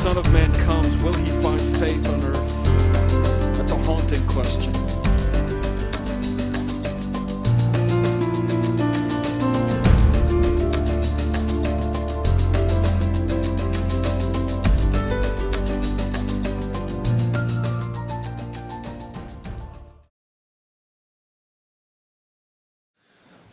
Son 0.00 0.16
of 0.16 0.32
Man 0.32 0.50
comes, 0.64 0.96
will 1.02 1.12
he 1.12 1.26
find 1.26 1.60
faith 1.60 2.08
on 2.08 2.24
earth? 2.24 3.58
That's 3.58 3.70
a 3.70 3.76
haunting 3.76 4.26
question. 4.26 4.72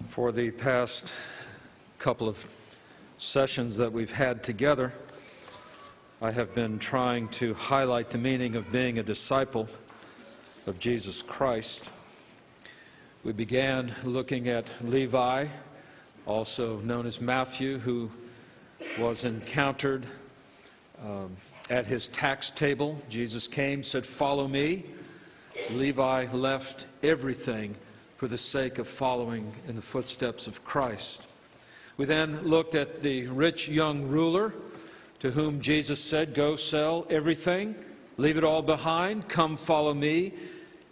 For 0.08 0.32
the 0.32 0.52
past 0.52 1.14
couple 2.00 2.30
of 2.30 2.48
sessions 3.18 3.76
that 3.76 3.92
we've 3.92 4.14
had 4.14 4.44
together, 4.44 4.94
I 6.20 6.32
have 6.32 6.56
been 6.56 6.80
trying 6.80 7.28
to 7.30 7.54
highlight 7.54 8.10
the 8.10 8.18
meaning 8.18 8.56
of 8.56 8.72
being 8.72 8.98
a 8.98 9.04
disciple 9.04 9.70
of 10.66 10.80
Jesus 10.80 11.22
Christ. 11.22 11.92
We 13.24 13.34
began 13.34 13.94
looking 14.04 14.48
at 14.48 14.68
Levi, 14.82 15.46
also 16.26 16.80
known 16.80 17.06
as 17.06 17.22
Matthew, 17.22 17.78
who 17.78 18.10
was 18.98 19.26
encountered 19.26 20.08
um, 21.06 21.38
at 21.70 21.86
his 21.86 22.08
tax 22.08 22.50
table. 22.50 23.00
Jesus 23.10 23.48
came, 23.48 23.84
said, 23.84 24.04
Follow 24.04 24.48
me. 24.48 24.86
Levi 25.70 26.32
left 26.32 26.88
everything 27.04 27.76
for 28.16 28.28
the 28.28 28.40
sake 28.40 28.80
of 28.80 28.88
following 28.88 29.54
in 29.68 29.76
the 29.76 29.84
footsteps 29.84 30.48
of 30.48 30.66
Christ. 30.66 31.28
We 31.96 32.06
then 32.06 32.42
looked 32.42 32.74
at 32.74 33.04
the 33.04 33.28
rich 33.28 33.70
young 33.70 34.08
ruler 34.08 34.56
to 35.20 35.32
whom 35.32 35.62
Jesus 35.62 36.04
said, 36.04 36.34
Go 36.34 36.56
sell 36.56 37.06
everything, 37.10 37.76
leave 38.18 38.38
it 38.38 38.44
all 38.44 38.62
behind, 38.62 39.28
come 39.28 39.58
follow 39.58 39.94
me. 39.94 40.34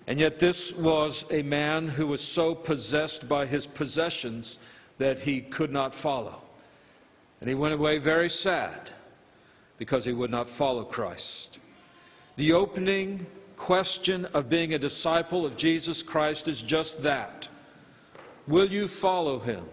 And 0.07 0.19
yet, 0.19 0.37
this 0.37 0.73
was 0.73 1.25
a 1.31 1.41
man 1.41 1.87
who 1.87 2.05
was 2.05 2.21
so 2.21 2.53
possessed 2.53 3.27
by 3.27 3.47
his 3.47 3.65
possessions 3.65 4.59
that 4.99 5.19
he 5.19 5.41
could 5.41 5.71
not 5.71 5.93
follow. 5.93 6.41
And 7.41 7.49
he 7.49 7.55
went 7.55 7.73
away 7.73 7.97
very 7.97 8.29
sad 8.29 8.91
because 9.77 10.05
he 10.05 10.13
would 10.13 10.29
not 10.29 10.47
follow 10.47 10.83
Christ. 10.83 11.59
The 12.35 12.53
opening 12.53 13.25
question 13.55 14.25
of 14.25 14.49
being 14.49 14.73
a 14.73 14.79
disciple 14.79 15.45
of 15.45 15.57
Jesus 15.57 16.03
Christ 16.03 16.47
is 16.47 16.61
just 16.61 17.01
that. 17.03 17.49
Will 18.47 18.67
you 18.67 18.87
follow 18.87 19.39
him? 19.39 19.65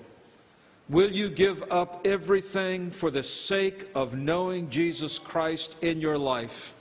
Will 0.92 1.10
you 1.10 1.30
give 1.30 1.64
up 1.72 2.06
everything 2.06 2.90
for 2.90 3.10
the 3.10 3.22
sake 3.22 3.88
of 3.94 4.14
knowing 4.14 4.68
Jesus 4.68 5.18
Christ 5.18 5.74
in 5.80 6.02
your 6.02 6.18
life 6.18 6.76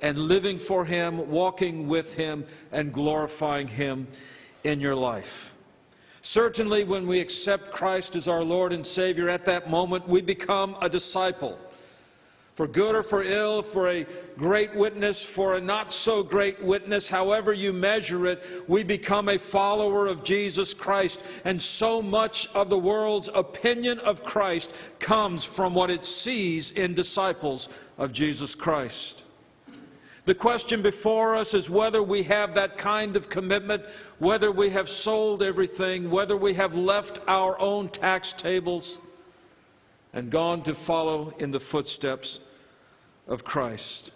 and 0.00 0.16
living 0.16 0.58
for 0.58 0.84
Him, 0.84 1.28
walking 1.28 1.88
with 1.88 2.14
Him, 2.14 2.44
and 2.70 2.92
glorifying 2.92 3.66
Him 3.66 4.06
in 4.62 4.78
your 4.78 4.94
life? 4.94 5.56
Certainly, 6.20 6.84
when 6.84 7.08
we 7.08 7.18
accept 7.18 7.72
Christ 7.72 8.14
as 8.14 8.28
our 8.28 8.44
Lord 8.44 8.72
and 8.72 8.86
Savior, 8.86 9.28
at 9.28 9.44
that 9.46 9.68
moment 9.68 10.06
we 10.06 10.20
become 10.20 10.76
a 10.80 10.88
disciple 10.88 11.58
for 12.54 12.66
good 12.66 12.94
or 12.94 13.02
for 13.02 13.22
ill, 13.22 13.62
for 13.62 13.88
a 13.88 14.06
great 14.36 14.74
witness, 14.74 15.22
for 15.22 15.54
a 15.54 15.60
not 15.60 15.92
so 15.92 16.22
great 16.22 16.62
witness, 16.62 17.08
however 17.08 17.52
you 17.52 17.72
measure 17.72 18.26
it, 18.26 18.44
we 18.68 18.82
become 18.82 19.30
a 19.30 19.38
follower 19.38 20.06
of 20.06 20.22
Jesus 20.22 20.74
Christ. 20.74 21.22
And 21.44 21.60
so 21.60 22.02
much 22.02 22.48
of 22.54 22.68
the 22.68 22.78
world's 22.78 23.30
opinion 23.34 23.98
of 24.00 24.22
Christ 24.22 24.72
comes 24.98 25.44
from 25.44 25.74
what 25.74 25.90
it 25.90 26.04
sees 26.04 26.72
in 26.72 26.92
disciples 26.92 27.70
of 27.96 28.12
Jesus 28.12 28.54
Christ. 28.54 29.24
The 30.24 30.34
question 30.34 30.82
before 30.82 31.34
us 31.34 31.52
is 31.52 31.68
whether 31.68 32.02
we 32.02 32.22
have 32.24 32.54
that 32.54 32.78
kind 32.78 33.16
of 33.16 33.28
commitment, 33.28 33.84
whether 34.18 34.52
we 34.52 34.70
have 34.70 34.88
sold 34.88 35.42
everything, 35.42 36.10
whether 36.10 36.36
we 36.36 36.54
have 36.54 36.76
left 36.76 37.18
our 37.26 37.58
own 37.58 37.88
tax 37.88 38.32
tables 38.32 38.98
and 40.12 40.30
gone 40.30 40.62
to 40.62 40.74
follow 40.74 41.34
in 41.38 41.50
the 41.50 41.60
footsteps 41.60 42.40
of 43.26 43.44
Christ. 43.44 44.12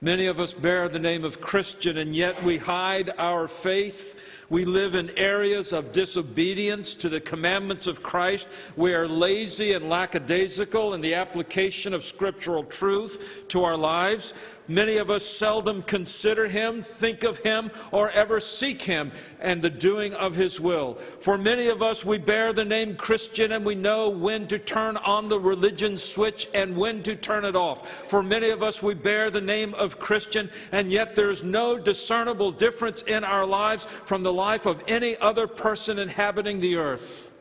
Many 0.00 0.26
of 0.26 0.38
us 0.38 0.52
bear 0.52 0.88
the 0.88 0.98
name 0.98 1.24
of 1.24 1.40
Christian, 1.40 1.96
and 1.96 2.14
yet 2.14 2.42
we 2.42 2.58
hide 2.58 3.10
our 3.16 3.48
faith. 3.48 4.43
We 4.54 4.64
live 4.64 4.94
in 4.94 5.10
areas 5.18 5.72
of 5.72 5.90
disobedience 5.90 6.94
to 6.98 7.08
the 7.08 7.20
commandments 7.20 7.88
of 7.88 8.04
Christ. 8.04 8.48
We 8.76 8.94
are 8.94 9.08
lazy 9.08 9.72
and 9.72 9.88
lackadaisical 9.88 10.94
in 10.94 11.00
the 11.00 11.14
application 11.14 11.92
of 11.92 12.04
scriptural 12.04 12.62
truth 12.62 13.48
to 13.48 13.64
our 13.64 13.76
lives. 13.76 14.32
Many 14.66 14.96
of 14.96 15.10
us 15.10 15.26
seldom 15.26 15.82
consider 15.82 16.48
him, 16.48 16.80
think 16.80 17.22
of 17.22 17.38
him, 17.38 17.70
or 17.90 18.10
ever 18.10 18.40
seek 18.40 18.80
him 18.80 19.12
and 19.40 19.60
the 19.60 19.68
doing 19.68 20.14
of 20.14 20.34
his 20.34 20.58
will. 20.58 20.94
For 21.20 21.36
many 21.36 21.68
of 21.68 21.82
us, 21.82 22.02
we 22.02 22.16
bear 22.16 22.54
the 22.54 22.64
name 22.64 22.96
Christian 22.96 23.52
and 23.52 23.62
we 23.62 23.74
know 23.74 24.08
when 24.08 24.46
to 24.48 24.58
turn 24.58 24.96
on 24.96 25.28
the 25.28 25.38
religion 25.38 25.98
switch 25.98 26.48
and 26.54 26.74
when 26.78 27.02
to 27.02 27.14
turn 27.14 27.44
it 27.44 27.56
off. 27.56 27.86
For 28.08 28.22
many 28.22 28.48
of 28.48 28.62
us, 28.62 28.82
we 28.82 28.94
bear 28.94 29.30
the 29.30 29.40
name 29.40 29.74
of 29.74 29.98
Christian, 29.98 30.48
and 30.72 30.90
yet 30.90 31.14
there 31.14 31.30
is 31.30 31.44
no 31.44 31.76
discernible 31.76 32.50
difference 32.50 33.02
in 33.02 33.22
our 33.22 33.44
lives 33.44 33.84
from 34.06 34.22
the 34.22 34.32
of 34.66 34.82
any 34.86 35.16
other 35.16 35.46
person 35.46 35.98
inhabiting 35.98 36.60
the 36.60 36.76
earth. 36.76 37.32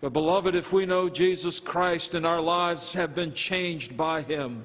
But, 0.00 0.12
beloved, 0.12 0.54
if 0.56 0.72
we 0.72 0.84
know 0.84 1.08
Jesus 1.08 1.60
Christ 1.60 2.14
and 2.14 2.26
our 2.26 2.40
lives 2.40 2.92
have 2.94 3.14
been 3.14 3.32
changed 3.32 3.96
by 3.96 4.22
him, 4.22 4.64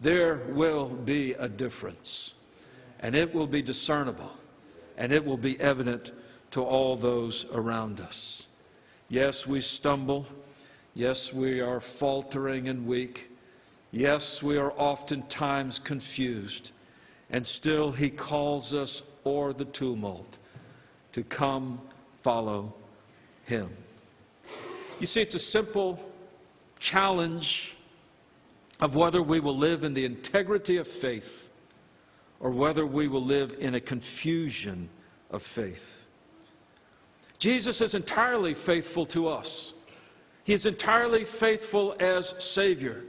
there 0.00 0.42
will 0.50 0.86
be 0.86 1.32
a 1.32 1.48
difference. 1.48 2.34
And 3.00 3.16
it 3.16 3.34
will 3.34 3.48
be 3.48 3.62
discernible. 3.62 4.30
And 4.96 5.12
it 5.12 5.24
will 5.24 5.36
be 5.36 5.60
evident 5.60 6.12
to 6.52 6.62
all 6.62 6.94
those 6.94 7.46
around 7.52 8.00
us. 8.00 8.46
Yes, 9.08 9.46
we 9.46 9.60
stumble. 9.60 10.26
Yes, 10.94 11.32
we 11.32 11.60
are 11.60 11.80
faltering 11.80 12.68
and 12.68 12.86
weak. 12.86 13.30
Yes, 13.90 14.40
we 14.40 14.56
are 14.56 14.72
oftentimes 14.76 15.80
confused. 15.80 16.70
And 17.28 17.44
still, 17.44 17.90
He 17.90 18.08
calls 18.08 18.72
us 18.72 19.02
o'er 19.24 19.52
the 19.52 19.64
tumult 19.66 20.38
to 21.12 21.22
come 21.22 21.80
follow 22.22 22.74
Him. 23.44 23.70
You 24.98 25.06
see, 25.06 25.22
it's 25.22 25.34
a 25.34 25.40
simple 25.40 25.98
challenge 26.78 27.76
of 28.80 28.96
whether 28.96 29.22
we 29.22 29.40
will 29.40 29.56
live 29.56 29.84
in 29.84 29.94
the 29.94 30.04
integrity 30.04 30.76
of 30.76 30.88
faith 30.88 31.50
or 32.38 32.50
whether 32.50 32.86
we 32.86 33.08
will 33.08 33.24
live 33.24 33.54
in 33.58 33.74
a 33.74 33.80
confusion 33.80 34.88
of 35.30 35.42
faith. 35.42 36.06
Jesus 37.38 37.80
is 37.80 37.94
entirely 37.94 38.54
faithful 38.54 39.06
to 39.06 39.28
us. 39.28 39.74
He 40.44 40.52
is 40.52 40.66
entirely 40.66 41.24
faithful 41.24 41.94
as 42.00 42.34
Savior 42.38 43.04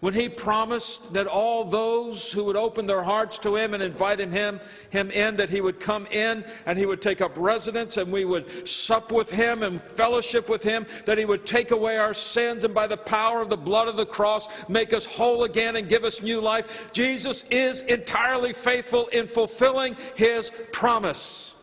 when 0.00 0.14
he 0.14 0.28
promised 0.28 1.12
that 1.12 1.26
all 1.26 1.64
those 1.64 2.30
who 2.30 2.44
would 2.44 2.54
open 2.54 2.86
their 2.86 3.02
hearts 3.02 3.36
to 3.38 3.56
him 3.56 3.74
and 3.74 3.82
invite 3.82 4.20
him, 4.20 4.60
him, 4.90 5.10
in, 5.10 5.34
that 5.36 5.50
he 5.50 5.60
would 5.60 5.80
come 5.80 6.06
in 6.06 6.44
and 6.66 6.78
he 6.78 6.86
would 6.86 7.02
take 7.02 7.20
up 7.20 7.32
residence 7.36 7.96
and 7.96 8.12
we 8.12 8.24
would 8.24 8.68
sup 8.68 9.10
with 9.10 9.28
him 9.28 9.64
and 9.64 9.82
fellowship 9.82 10.48
with 10.48 10.62
him, 10.62 10.86
that 11.04 11.18
he 11.18 11.24
would 11.24 11.44
take 11.44 11.72
away 11.72 11.96
our 11.96 12.14
sins 12.14 12.62
and 12.62 12.72
by 12.72 12.86
the 12.86 12.96
power 12.96 13.42
of 13.42 13.50
the 13.50 13.56
blood 13.56 13.88
of 13.88 13.96
the 13.96 14.06
cross 14.06 14.68
make 14.68 14.92
us 14.92 15.04
whole 15.04 15.42
again 15.42 15.74
and 15.74 15.88
give 15.88 16.04
us 16.04 16.22
new 16.22 16.40
life. 16.40 16.92
Jesus 16.92 17.44
is 17.50 17.80
entirely 17.82 18.52
faithful 18.52 19.08
in 19.08 19.26
fulfilling 19.26 19.96
his 20.14 20.52
promise. 20.70 21.56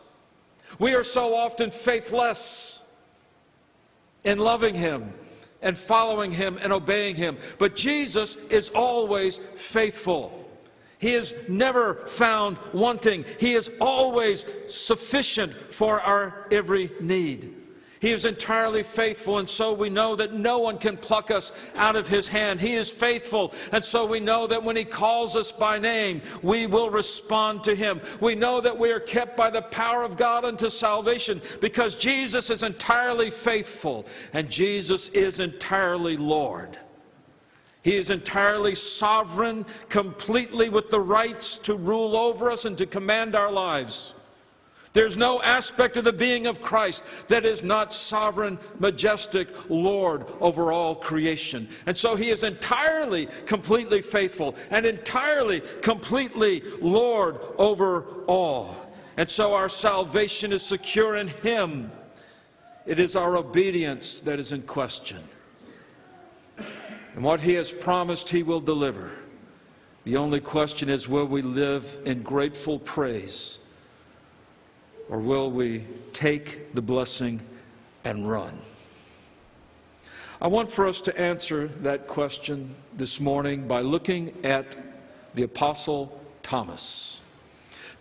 We 0.78 0.94
are 0.94 1.04
so 1.04 1.34
often 1.34 1.70
faithless 1.70 2.82
in 4.24 4.38
loving 4.38 4.74
him 4.74 5.14
and 5.62 5.76
following 5.76 6.30
him 6.30 6.58
and 6.60 6.72
obeying 6.72 7.16
him. 7.16 7.38
But 7.58 7.76
Jesus 7.76 8.36
is 8.36 8.70
always 8.70 9.38
faithful. 9.54 10.44
He 10.98 11.12
is 11.12 11.34
never 11.48 11.94
found 12.06 12.58
wanting. 12.72 13.24
He 13.38 13.54
is 13.54 13.70
always 13.80 14.46
sufficient 14.68 15.52
for 15.72 16.00
our 16.00 16.46
every 16.50 16.90
need. 17.00 17.54
He 18.06 18.12
is 18.12 18.24
entirely 18.24 18.84
faithful, 18.84 19.40
and 19.40 19.48
so 19.48 19.72
we 19.72 19.90
know 19.90 20.14
that 20.14 20.32
no 20.32 20.60
one 20.60 20.78
can 20.78 20.96
pluck 20.96 21.32
us 21.32 21.50
out 21.74 21.96
of 21.96 22.06
His 22.06 22.28
hand. 22.28 22.60
He 22.60 22.74
is 22.74 22.88
faithful, 22.88 23.52
and 23.72 23.84
so 23.84 24.06
we 24.06 24.20
know 24.20 24.46
that 24.46 24.62
when 24.62 24.76
He 24.76 24.84
calls 24.84 25.34
us 25.34 25.50
by 25.50 25.80
name, 25.80 26.22
we 26.40 26.68
will 26.68 26.88
respond 26.88 27.64
to 27.64 27.74
Him. 27.74 28.00
We 28.20 28.36
know 28.36 28.60
that 28.60 28.78
we 28.78 28.92
are 28.92 29.00
kept 29.00 29.36
by 29.36 29.50
the 29.50 29.62
power 29.62 30.04
of 30.04 30.16
God 30.16 30.44
unto 30.44 30.68
salvation 30.68 31.42
because 31.60 31.96
Jesus 31.96 32.48
is 32.48 32.62
entirely 32.62 33.28
faithful, 33.28 34.06
and 34.32 34.48
Jesus 34.48 35.08
is 35.08 35.40
entirely 35.40 36.16
Lord. 36.16 36.78
He 37.82 37.96
is 37.96 38.10
entirely 38.10 38.76
sovereign, 38.76 39.66
completely 39.88 40.68
with 40.68 40.90
the 40.90 41.00
rights 41.00 41.58
to 41.58 41.74
rule 41.74 42.16
over 42.16 42.52
us 42.52 42.66
and 42.66 42.78
to 42.78 42.86
command 42.86 43.34
our 43.34 43.50
lives. 43.50 44.14
There's 44.96 45.18
no 45.18 45.42
aspect 45.42 45.98
of 45.98 46.04
the 46.04 46.12
being 46.14 46.46
of 46.46 46.62
Christ 46.62 47.04
that 47.28 47.44
is 47.44 47.62
not 47.62 47.92
sovereign, 47.92 48.58
majestic 48.78 49.50
Lord 49.68 50.24
over 50.40 50.72
all 50.72 50.94
creation. 50.94 51.68
And 51.84 51.98
so 51.98 52.16
he 52.16 52.30
is 52.30 52.42
entirely, 52.42 53.26
completely 53.44 54.00
faithful 54.00 54.56
and 54.70 54.86
entirely, 54.86 55.60
completely 55.82 56.62
Lord 56.80 57.38
over 57.58 58.04
all. 58.26 58.74
And 59.18 59.28
so 59.28 59.52
our 59.52 59.68
salvation 59.68 60.50
is 60.50 60.62
secure 60.62 61.14
in 61.14 61.28
him. 61.28 61.92
It 62.86 62.98
is 62.98 63.16
our 63.16 63.36
obedience 63.36 64.20
that 64.20 64.40
is 64.40 64.50
in 64.50 64.62
question. 64.62 65.22
And 67.14 67.22
what 67.22 67.42
he 67.42 67.52
has 67.52 67.70
promised, 67.70 68.30
he 68.30 68.42
will 68.42 68.60
deliver. 68.60 69.10
The 70.04 70.16
only 70.16 70.40
question 70.40 70.88
is 70.88 71.06
will 71.06 71.26
we 71.26 71.42
live 71.42 71.98
in 72.06 72.22
grateful 72.22 72.78
praise 72.78 73.58
or 75.08 75.18
will 75.20 75.50
we 75.50 75.86
take 76.12 76.74
the 76.74 76.82
blessing 76.82 77.40
and 78.04 78.28
run? 78.28 78.58
I 80.40 80.48
want 80.48 80.70
for 80.70 80.86
us 80.86 81.00
to 81.02 81.18
answer 81.18 81.68
that 81.80 82.06
question 82.08 82.74
this 82.94 83.20
morning 83.20 83.66
by 83.66 83.80
looking 83.80 84.34
at 84.44 84.76
the 85.34 85.44
Apostle 85.44 86.20
Thomas. 86.42 87.22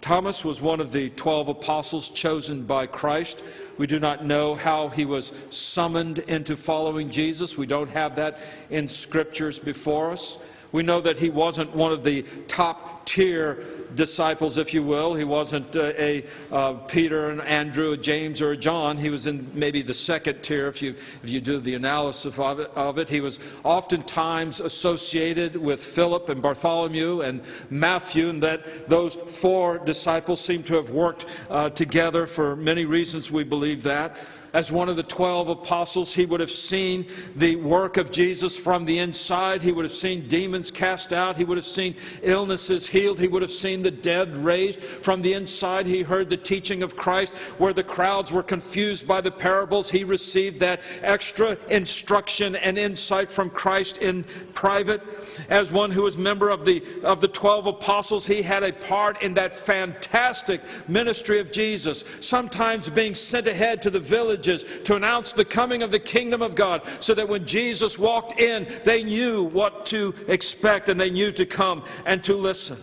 Thomas 0.02 0.46
was 0.46 0.62
one 0.62 0.80
of 0.80 0.92
the 0.92 1.10
12 1.12 1.48
apostles 1.48 2.10
chosen 2.10 2.63
by 2.63 2.86
Christ. 2.86 3.42
We 3.78 3.88
do 3.88 4.00
not 4.00 4.25
know 4.25 4.54
how 4.54 4.90
he 4.90 5.06
was 5.06 5.31
summoned 5.50 6.19
into 6.19 6.56
following 6.56 7.10
Jesus. 7.10 7.57
We 7.57 7.66
don't 7.66 7.90
have 7.90 8.16
that 8.18 8.40
in 8.69 8.88
scriptures 8.88 9.57
before 9.57 10.12
us. 10.12 10.38
We 10.75 10.83
know 10.83 11.00
that 11.00 11.18
he 11.18 11.30
wasn't 11.30 11.74
one 11.74 11.94
of 11.94 12.04
the 12.04 12.24
top 12.50 13.06
tier 13.06 13.63
disciples, 13.95 14.57
if 14.57 14.74
you 14.74 14.83
will. 14.83 15.13
He 15.13 15.24
wasn't 15.24 15.74
uh, 15.74 15.94
a 15.98 16.25
uh, 16.51 16.74
Peter 16.74 17.30
and 17.30 17.39
Andrew, 17.44 17.94
a 17.94 17.98
James, 17.98 18.42
or 18.42 18.57
John. 18.57 18.98
He 18.98 19.10
was 19.10 19.25
in 19.25 19.50
maybe 19.54 19.81
the 19.81 19.94
second 19.94 20.42
tier 20.44 20.68
if 20.68 20.81
you, 20.81 20.89
if 21.24 21.30
you 21.30 21.39
do 21.39 21.60
the 21.60 21.75
analysis 21.75 22.38
of 22.38 22.60
it, 22.60 22.69
of 22.75 22.98
it. 22.98 23.07
He 23.07 23.22
was 23.22 23.39
oftentimes 23.63 24.60
associated 24.60 25.56
with 25.56 25.81
Philip 25.81 26.27
and 26.27 26.42
Bartholomew 26.42 27.21
and 27.21 27.42
Matthew, 27.69 28.28
and 28.28 28.44
that 28.44 28.89
those 28.89 29.16
four 29.16 29.78
disciples 29.78 30.42
seem 30.42 30.62
to 30.63 30.75
have 30.75 30.89
worked 30.89 31.25
uh, 31.50 31.69
together 31.69 32.28
for 32.28 32.57
many 32.57 32.83
reasons. 32.83 33.31
We 33.31 33.45
believe 33.45 33.81
that 33.83 34.18
as 34.56 34.72
one 34.72 34.88
of 34.88 34.96
the 34.96 35.04
12 35.04 35.50
apostles, 35.50 36.13
he 36.13 36.25
would 36.25 36.40
have 36.40 36.50
seen 36.50 37.06
the 37.36 37.57
work 37.57 37.98
of 37.98 38.10
Jesus 38.10 38.57
from 38.57 38.86
the 38.86 39.00
inside. 39.00 39.62
He 39.62 39.74
would 39.74 39.84
have 39.84 39.94
seen 39.94 40.30
demons 40.30 40.72
cast 40.72 41.12
out. 41.12 41.36
He 41.36 41.44
would 41.44 41.57
have 41.57 41.66
seen 41.66 41.94
illnesses 42.22 42.88
healed. 42.88 43.19
He 43.19 43.28
would 43.28 43.42
have 43.42 43.52
seen 43.52 43.81
the 43.81 43.92
dead 43.92 44.38
raised. 44.38 44.81
From 44.81 45.22
the 45.22 45.34
inside, 45.34 45.86
he 45.86 46.04
heard 46.04 46.30
the 46.30 46.38
teaching 46.38 46.84
of 46.84 46.96
Christ. 46.96 47.36
Where 47.57 47.74
the 47.74 47.84
crowds 47.84 48.31
were 48.31 48.44
confused 48.44 49.06
by 49.06 49.19
the 49.19 49.30
parables, 49.30 49.90
he 49.90 50.06
received 50.06 50.62
that 50.62 50.80
extra 51.02 51.57
instruction 51.68 52.56
and 52.56 52.78
insight 52.78 53.30
from 53.30 53.50
Christ 53.50 53.98
in 53.98 54.24
private. 54.54 55.02
As 55.50 55.69
one 55.69 55.92
who 55.92 56.04
was 56.04 56.18
member 56.18 56.50
of 56.50 56.63
the, 56.63 56.81
of 57.04 57.19
the 57.19 57.28
12 57.28 57.66
apostles, 57.66 58.25
he 58.25 58.42
had 58.42 58.63
a 58.63 58.72
part 58.72 59.22
in 59.22 59.34
that 59.34 59.54
fantastic 59.54 60.62
ministry 60.88 61.42
of 61.42 61.52
Jesus, 61.52 62.06
sometimes 62.22 62.90
being 62.90 63.16
sent 63.16 63.48
ahead 63.48 63.81
to 63.81 63.90
the 63.90 64.00
village 64.00 64.44
to 64.45 64.95
announce 64.95 65.33
the 65.33 65.45
coming 65.45 65.83
of 65.83 65.92
the 65.92 66.00
kingdom 66.00 66.42
of 66.42 66.56
God 66.56 66.81
so 67.00 67.13
that 67.13 67.27
when 67.27 67.45
Jesus 67.45 68.00
walked 68.00 68.39
in, 68.39 68.68
they 68.83 69.03
knew 69.03 69.44
what 69.44 69.86
to 69.88 70.13
expect 70.27 70.89
and 70.89 71.00
they 71.00 71.09
knew 71.09 71.31
to 71.33 71.45
come 71.45 71.83
and 72.06 72.24
to 72.24 72.36
listen. 72.36 72.77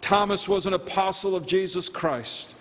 Thomas 0.00 0.48
was 0.48 0.66
an 0.66 0.74
apostle 0.74 1.34
of 1.34 1.46
Jesus 1.46 1.88
Christ, 1.88 2.54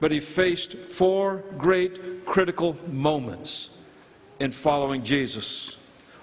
but 0.00 0.12
he 0.12 0.20
faced 0.20 0.76
four 0.76 1.42
great 1.56 2.26
critical 2.26 2.76
moments 2.86 3.70
in 4.38 4.50
following 4.50 5.02
Jesus. 5.02 5.78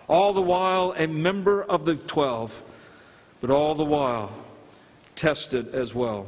All 0.08 0.34
the 0.34 0.42
while 0.42 0.94
a 0.98 1.08
member 1.08 1.64
of 1.64 1.86
the 1.86 1.96
twelve, 1.96 2.64
but 3.40 3.50
all 3.50 3.74
the 3.74 3.86
while 3.86 4.32
tested 5.16 5.74
as 5.74 5.96
well. 5.96 6.28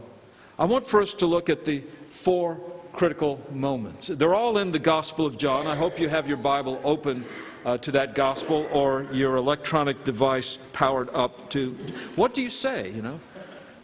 I 0.58 0.66
want 0.66 0.92
us 0.94 1.14
to 1.16 1.26
look 1.26 1.50
at 1.50 1.66
the 1.66 1.84
four 2.10 2.60
critical 2.94 3.42
moments. 3.52 4.08
They're 4.08 4.36
all 4.36 4.60
in 4.60 4.72
the 4.72 4.80
Gospel 4.80 5.26
of 5.26 5.38
John. 5.38 5.68
I 5.68 5.76
hope 5.76 6.00
you 6.00 6.08
have 6.08 6.28
your 6.28 6.38
Bible 6.38 6.80
open 6.84 7.26
uh, 7.66 7.78
to 7.80 7.92
that 7.92 8.16
Gospel 8.16 8.68
or 8.72 9.08
your 9.12 9.36
electronic 9.36 10.04
device 10.04 10.60
powered 10.72 11.10
up 11.14 11.50
to. 11.50 11.72
What 12.16 12.34
do 12.34 12.42
you 12.42 12.50
say, 12.50 12.92
you 12.92 13.02
know? 13.02 13.20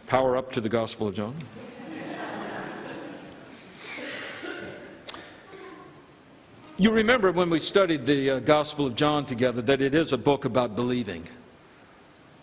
Power 0.06 0.36
up 0.36 0.52
to 0.52 0.60
the 0.60 0.68
Gospel 0.68 1.08
of 1.08 1.14
John? 1.14 1.34
You 6.78 6.92
remember 6.92 7.30
when 7.30 7.50
we 7.50 7.58
studied 7.58 8.06
the 8.06 8.30
uh, 8.30 8.38
Gospel 8.38 8.86
of 8.86 8.96
John 8.96 9.26
together 9.26 9.60
that 9.60 9.82
it 9.82 9.94
is 9.94 10.14
a 10.14 10.18
book 10.18 10.46
about 10.46 10.76
believing. 10.76 11.28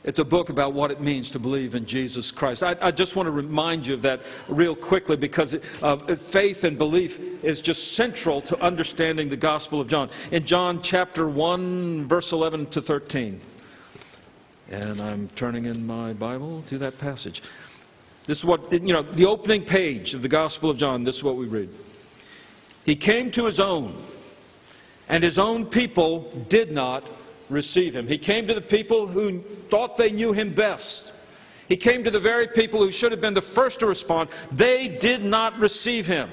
It's 0.07 0.19
a 0.19 0.25
book 0.25 0.47
about 0.47 0.71
what 0.71 0.89
it 0.89 1.01
means 1.01 1.31
to 1.31 1.39
believe 1.39 1.75
in 1.75 1.85
Jesus 1.85 2.31
Christ. 2.31 2.63
I, 2.63 2.77
I 2.81 2.91
just 2.91 3.17
want 3.17 3.27
to 3.27 3.31
remind 3.31 3.85
you 3.85 3.93
of 3.93 4.03
that 4.03 4.21
real 4.47 4.73
quickly 4.73 5.17
because 5.17 5.53
uh, 5.83 5.97
faith 6.15 6.63
and 6.63 6.77
belief 6.77 7.19
is 7.43 7.59
just 7.59 7.91
central 7.91 8.39
to 8.43 8.57
understanding 8.61 9.27
the 9.27 9.35
Gospel 9.35 9.81
of 9.81 9.89
John. 9.89 10.09
In 10.31 10.45
John 10.45 10.81
chapter 10.81 11.27
1, 11.27 12.05
verse 12.05 12.31
11 12.31 12.67
to 12.67 12.81
13, 12.81 13.41
and 14.69 15.01
I'm 15.01 15.27
turning 15.35 15.65
in 15.65 15.85
my 15.85 16.13
Bible 16.13 16.61
to 16.67 16.77
that 16.77 16.97
passage. 16.99 17.43
This 18.27 18.39
is 18.39 18.45
what, 18.45 18.71
you 18.71 18.93
know, 18.93 19.01
the 19.01 19.25
opening 19.25 19.65
page 19.65 20.13
of 20.13 20.21
the 20.21 20.29
Gospel 20.29 20.69
of 20.69 20.77
John, 20.77 21.03
this 21.03 21.17
is 21.17 21.23
what 21.23 21.35
we 21.35 21.47
read. 21.47 21.67
He 22.85 22.95
came 22.95 23.29
to 23.31 23.45
his 23.45 23.59
own, 23.59 24.01
and 25.09 25.21
his 25.21 25.37
own 25.37 25.65
people 25.65 26.31
did 26.47 26.71
not 26.71 27.05
receive 27.49 27.95
him. 27.95 28.07
He 28.07 28.17
came 28.17 28.47
to 28.47 28.53
the 28.53 28.61
people 28.61 29.07
who 29.07 29.41
thought 29.69 29.97
they 29.97 30.11
knew 30.11 30.33
him 30.33 30.53
best. 30.53 31.13
He 31.67 31.77
came 31.77 32.03
to 32.03 32.11
the 32.11 32.19
very 32.19 32.47
people 32.47 32.81
who 32.81 32.91
should 32.91 33.11
have 33.11 33.21
been 33.21 33.33
the 33.33 33.41
first 33.41 33.81
to 33.81 33.87
respond. 33.87 34.29
They 34.51 34.87
did 34.87 35.23
not 35.23 35.59
receive 35.59 36.07
him. 36.07 36.29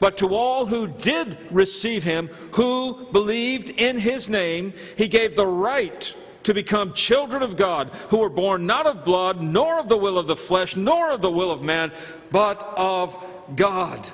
But 0.00 0.16
to 0.18 0.34
all 0.34 0.66
who 0.66 0.88
did 0.88 1.38
receive 1.50 2.02
him, 2.04 2.28
who 2.52 3.06
believed 3.12 3.70
in 3.70 3.98
his 3.98 4.28
name, 4.28 4.72
he 4.96 5.08
gave 5.08 5.34
the 5.34 5.46
right 5.46 6.14
to 6.42 6.54
become 6.54 6.92
children 6.92 7.42
of 7.42 7.56
God, 7.56 7.88
who 8.10 8.18
were 8.18 8.28
born 8.28 8.66
not 8.66 8.86
of 8.86 9.04
blood, 9.04 9.42
nor 9.42 9.80
of 9.80 9.88
the 9.88 9.96
will 9.96 10.18
of 10.18 10.26
the 10.26 10.36
flesh, 10.36 10.76
nor 10.76 11.10
of 11.10 11.22
the 11.22 11.30
will 11.30 11.50
of 11.50 11.62
man, 11.62 11.90
but 12.30 12.62
of 12.76 13.16
God. 13.56 14.08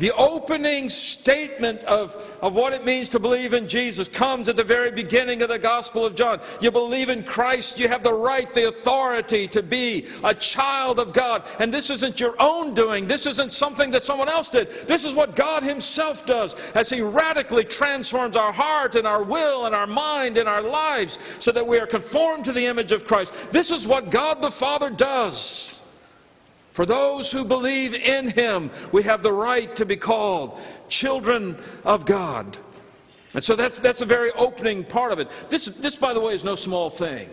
The 0.00 0.14
opening 0.14 0.88
statement 0.88 1.84
of, 1.84 2.16
of 2.40 2.54
what 2.54 2.72
it 2.72 2.86
means 2.86 3.10
to 3.10 3.18
believe 3.18 3.52
in 3.52 3.68
Jesus 3.68 4.08
comes 4.08 4.48
at 4.48 4.56
the 4.56 4.64
very 4.64 4.90
beginning 4.90 5.42
of 5.42 5.50
the 5.50 5.58
Gospel 5.58 6.06
of 6.06 6.14
John. 6.14 6.40
You 6.58 6.70
believe 6.70 7.10
in 7.10 7.22
Christ, 7.22 7.78
you 7.78 7.86
have 7.86 8.02
the 8.02 8.14
right, 8.14 8.50
the 8.54 8.68
authority 8.68 9.46
to 9.48 9.62
be 9.62 10.06
a 10.24 10.32
child 10.32 10.98
of 10.98 11.12
God. 11.12 11.42
And 11.58 11.72
this 11.72 11.90
isn't 11.90 12.18
your 12.18 12.34
own 12.38 12.72
doing, 12.72 13.06
this 13.06 13.26
isn't 13.26 13.52
something 13.52 13.90
that 13.90 14.02
someone 14.02 14.30
else 14.30 14.48
did. 14.48 14.70
This 14.88 15.04
is 15.04 15.12
what 15.12 15.36
God 15.36 15.62
Himself 15.62 16.24
does 16.24 16.54
as 16.70 16.88
He 16.88 17.02
radically 17.02 17.64
transforms 17.64 18.36
our 18.36 18.52
heart 18.52 18.94
and 18.94 19.06
our 19.06 19.22
will 19.22 19.66
and 19.66 19.74
our 19.74 19.86
mind 19.86 20.38
and 20.38 20.48
our 20.48 20.62
lives 20.62 21.18
so 21.40 21.52
that 21.52 21.66
we 21.66 21.78
are 21.78 21.86
conformed 21.86 22.46
to 22.46 22.52
the 22.52 22.64
image 22.64 22.90
of 22.90 23.04
Christ. 23.04 23.34
This 23.50 23.70
is 23.70 23.86
what 23.86 24.10
God 24.10 24.40
the 24.40 24.50
Father 24.50 24.88
does. 24.88 25.79
For 26.80 26.86
those 26.86 27.30
who 27.30 27.44
believe 27.44 27.92
in 27.92 28.30
him, 28.30 28.70
we 28.90 29.02
have 29.02 29.22
the 29.22 29.34
right 29.34 29.76
to 29.76 29.84
be 29.84 29.96
called 29.96 30.58
children 30.88 31.58
of 31.84 32.06
God. 32.06 32.56
And 33.34 33.44
so 33.44 33.54
that's, 33.54 33.78
that's 33.78 34.00
a 34.00 34.06
very 34.06 34.30
opening 34.32 34.84
part 34.84 35.12
of 35.12 35.18
it. 35.18 35.28
This, 35.50 35.66
this, 35.66 35.96
by 35.96 36.14
the 36.14 36.20
way, 36.20 36.32
is 36.32 36.42
no 36.42 36.56
small 36.56 36.88
thing. 36.88 37.28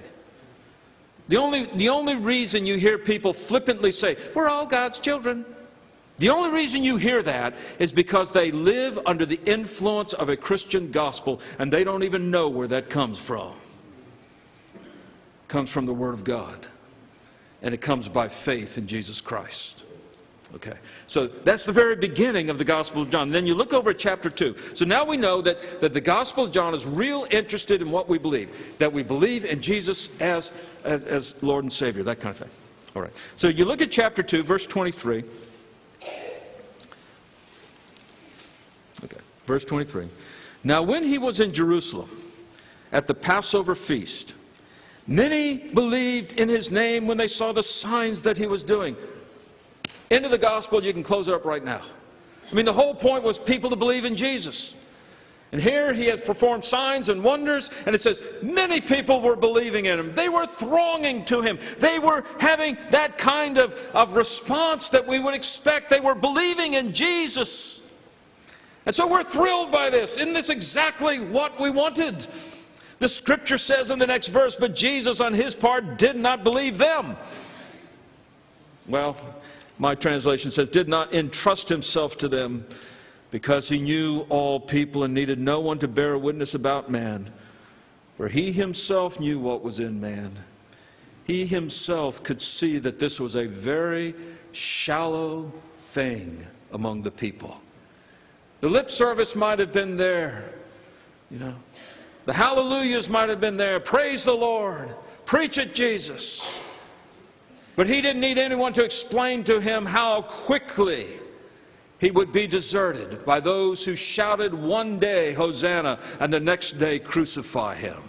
The 1.30 1.38
only, 1.38 1.64
the 1.78 1.88
only 1.88 2.18
reason 2.18 2.66
you 2.66 2.76
hear 2.76 2.98
people 2.98 3.32
flippantly 3.32 3.94
say, 3.94 4.18
We're 4.36 4.50
all 4.50 4.66
God's 4.66 5.00
children. 5.00 5.46
The 6.18 6.28
only 6.28 6.50
reason 6.50 6.84
you 6.84 6.98
hear 6.98 7.24
that 7.24 7.56
is 7.80 7.94
because 7.94 8.34
they 8.34 8.52
live 8.52 9.00
under 9.06 9.26
the 9.26 9.40
influence 9.46 10.12
of 10.12 10.28
a 10.28 10.36
Christian 10.36 10.92
gospel 10.92 11.40
and 11.58 11.72
they 11.72 11.86
don't 11.86 12.04
even 12.04 12.32
know 12.32 12.50
where 12.50 12.68
that 12.68 12.90
comes 12.90 13.18
from. 13.18 13.54
It 14.76 15.48
comes 15.48 15.72
from 15.72 15.86
the 15.86 15.94
Word 15.94 16.16
of 16.16 16.26
God 16.26 16.68
and 17.62 17.74
it 17.74 17.82
comes 17.82 18.08
by 18.08 18.28
faith 18.28 18.78
in 18.78 18.88
Jesus 18.88 19.22
Christ. 19.22 19.84
Okay, 20.56 20.78
so 21.08 21.28
that's 21.28 21.66
the 21.66 21.74
very 21.74 21.98
beginning 21.98 22.50
of 22.50 22.58
the 22.58 22.64
Gospel 22.64 23.02
of 23.02 23.10
John. 23.10 23.32
Then 23.32 23.46
you 23.46 23.54
look 23.54 23.74
over 23.74 23.90
at 23.90 24.00
chapter 24.00 24.30
2. 24.30 24.56
So 24.76 24.86
now 24.86 25.04
we 25.04 25.18
know 25.18 25.42
that, 25.42 25.82
that 25.82 25.92
the 25.92 26.00
Gospel 26.00 26.46
of 26.46 26.52
John 26.52 26.74
is 26.74 26.86
real 26.86 27.28
interested 27.30 27.82
in 27.82 27.92
what 27.92 28.08
we 28.08 28.18
believe, 28.18 28.78
that 28.78 28.94
we 28.94 29.04
believe 29.04 29.44
in 29.44 29.62
Jesus 29.62 30.10
as, 30.22 30.54
as, 30.86 31.04
as 31.04 31.36
Lord 31.44 31.66
and 31.66 31.74
Savior, 31.74 32.04
that 32.04 32.22
kind 32.22 32.32
of 32.32 32.38
thing. 32.38 32.50
All 32.96 33.02
right, 33.02 33.12
so 33.36 33.50
you 33.50 33.66
look 33.66 33.82
at 33.82 33.92
chapter 33.92 34.24
2, 34.24 34.44
verse 34.44 34.66
23. 34.66 35.26
Okay, 39.04 39.20
verse 39.46 39.66
23. 39.66 40.08
Now, 40.64 40.82
when 40.82 41.04
he 41.04 41.18
was 41.18 41.42
in 41.42 41.54
Jerusalem 41.54 42.10
at 42.94 43.06
the 43.06 43.14
Passover 43.14 43.76
feast, 43.76 44.34
Many 45.08 45.58
believed 45.58 46.34
in 46.34 46.50
his 46.50 46.70
name 46.70 47.08
when 47.08 47.18
they 47.18 47.28
saw 47.28 47.54
the 47.54 47.64
signs 47.64 48.22
that 48.24 48.38
he 48.38 48.46
was 48.46 48.64
doing. 48.64 48.96
End 50.12 50.26
of 50.26 50.32
the 50.32 50.38
gospel, 50.38 50.84
you 50.84 50.94
can 50.94 51.04
close 51.04 51.28
it 51.28 51.34
up 51.34 51.46
right 51.46 51.64
now. 51.64 51.82
I 52.52 52.56
mean, 52.56 52.66
the 52.66 52.74
whole 52.74 52.94
point 52.94 53.24
was 53.24 53.38
people 53.38 53.70
to 53.70 53.76
believe 53.76 54.06
in 54.06 54.16
Jesus. 54.16 54.76
And 55.54 55.62
here 55.62 55.94
he 55.94 56.08
has 56.08 56.20
performed 56.20 56.64
signs 56.64 57.08
and 57.08 57.24
wonders, 57.24 57.72
and 57.86 57.96
it 57.96 58.02
says 58.02 58.22
many 58.44 58.82
people 58.82 59.22
were 59.22 59.38
believing 59.38 59.86
in 59.86 59.98
him. 59.98 60.14
They 60.14 60.28
were 60.28 60.46
thronging 60.46 61.24
to 61.26 61.42
him. 61.42 61.58
They 61.80 62.00
were 62.00 62.26
having 62.40 62.78
that 62.90 63.18
kind 63.18 63.58
of, 63.58 63.74
of 63.94 64.14
response 64.16 64.90
that 64.90 65.08
we 65.08 65.20
would 65.20 65.34
expect. 65.34 65.90
They 65.90 66.02
were 66.02 66.16
believing 66.16 66.74
in 66.74 66.92
Jesus. 66.92 67.82
And 68.86 68.94
so 68.94 69.08
we're 69.08 69.24
thrilled 69.24 69.72
by 69.72 69.90
this. 69.90 70.18
Isn't 70.18 70.34
this 70.34 70.50
exactly 70.50 71.20
what 71.22 71.60
we 71.60 71.70
wanted? 71.70 72.28
The 73.00 73.08
scripture 73.08 73.58
says 73.58 73.92
in 73.92 74.00
the 74.00 74.08
next 74.08 74.28
verse, 74.28 74.56
but 74.56 74.76
Jesus 74.76 75.22
on 75.22 75.34
his 75.34 75.54
part 75.54 75.98
did 75.98 76.16
not 76.16 76.44
believe 76.44 76.78
them. 76.78 77.16
Well, 78.88 79.16
my 79.78 79.94
translation 79.96 80.50
says, 80.50 80.70
did 80.70 80.90
not 80.90 81.14
entrust 81.14 81.70
himself 81.70 82.18
to 82.20 82.28
them 82.28 82.66
because 83.30 83.70
he 83.70 83.82
knew 83.82 84.26
all 84.30 84.60
people 84.60 85.04
and 85.04 85.14
needed 85.14 85.40
no 85.40 85.60
one 85.60 85.78
to 85.80 85.88
bear 85.88 86.18
witness 86.18 86.56
about 86.56 86.90
man. 86.90 87.32
For 88.16 88.28
he 88.30 88.52
himself 88.52 89.20
knew 89.20 89.40
what 89.40 89.62
was 89.62 89.80
in 89.80 90.02
man. 90.02 90.36
He 91.26 91.46
himself 91.46 92.24
could 92.24 92.42
see 92.42 92.80
that 92.80 92.98
this 92.98 93.20
was 93.20 93.36
a 93.36 93.46
very 93.46 94.16
shallow 94.54 95.52
thing 95.78 96.48
among 96.72 97.04
the 97.04 97.12
people. 97.12 97.62
The 98.62 98.70
lip 98.70 98.90
service 98.90 99.36
might 99.36 99.60
have 99.60 99.72
been 99.72 99.98
there, 99.98 100.52
you 101.30 101.38
know. 101.38 101.56
The 102.28 102.34
hallelujahs 102.34 103.10
might 103.10 103.30
have 103.30 103.40
been 103.40 103.56
there. 103.56 103.80
Praise 103.80 104.26
the 104.26 104.34
Lord. 104.34 104.94
Preach 105.24 105.58
it, 105.58 105.74
Jesus. 105.74 106.60
But 107.78 107.88
he 107.88 108.02
didn't 108.02 108.20
need 108.20 108.38
anyone 108.38 108.74
to 108.74 108.84
explain 108.84 109.46
to 109.46 109.62
him 109.62 109.86
how 109.86 110.24
quickly 110.24 111.08
he 112.00 112.12
would 112.12 112.34
be 112.34 112.46
deserted 112.46 113.24
by 113.24 113.40
those 113.40 113.86
who 113.86 113.96
shouted 113.96 114.54
one 114.54 115.00
day, 115.00 115.32
Hosanna, 115.32 116.00
and 116.20 116.34
the 116.34 116.40
next 116.42 116.74
day, 116.74 117.00
crucify 117.00 117.76
him. 117.76 118.04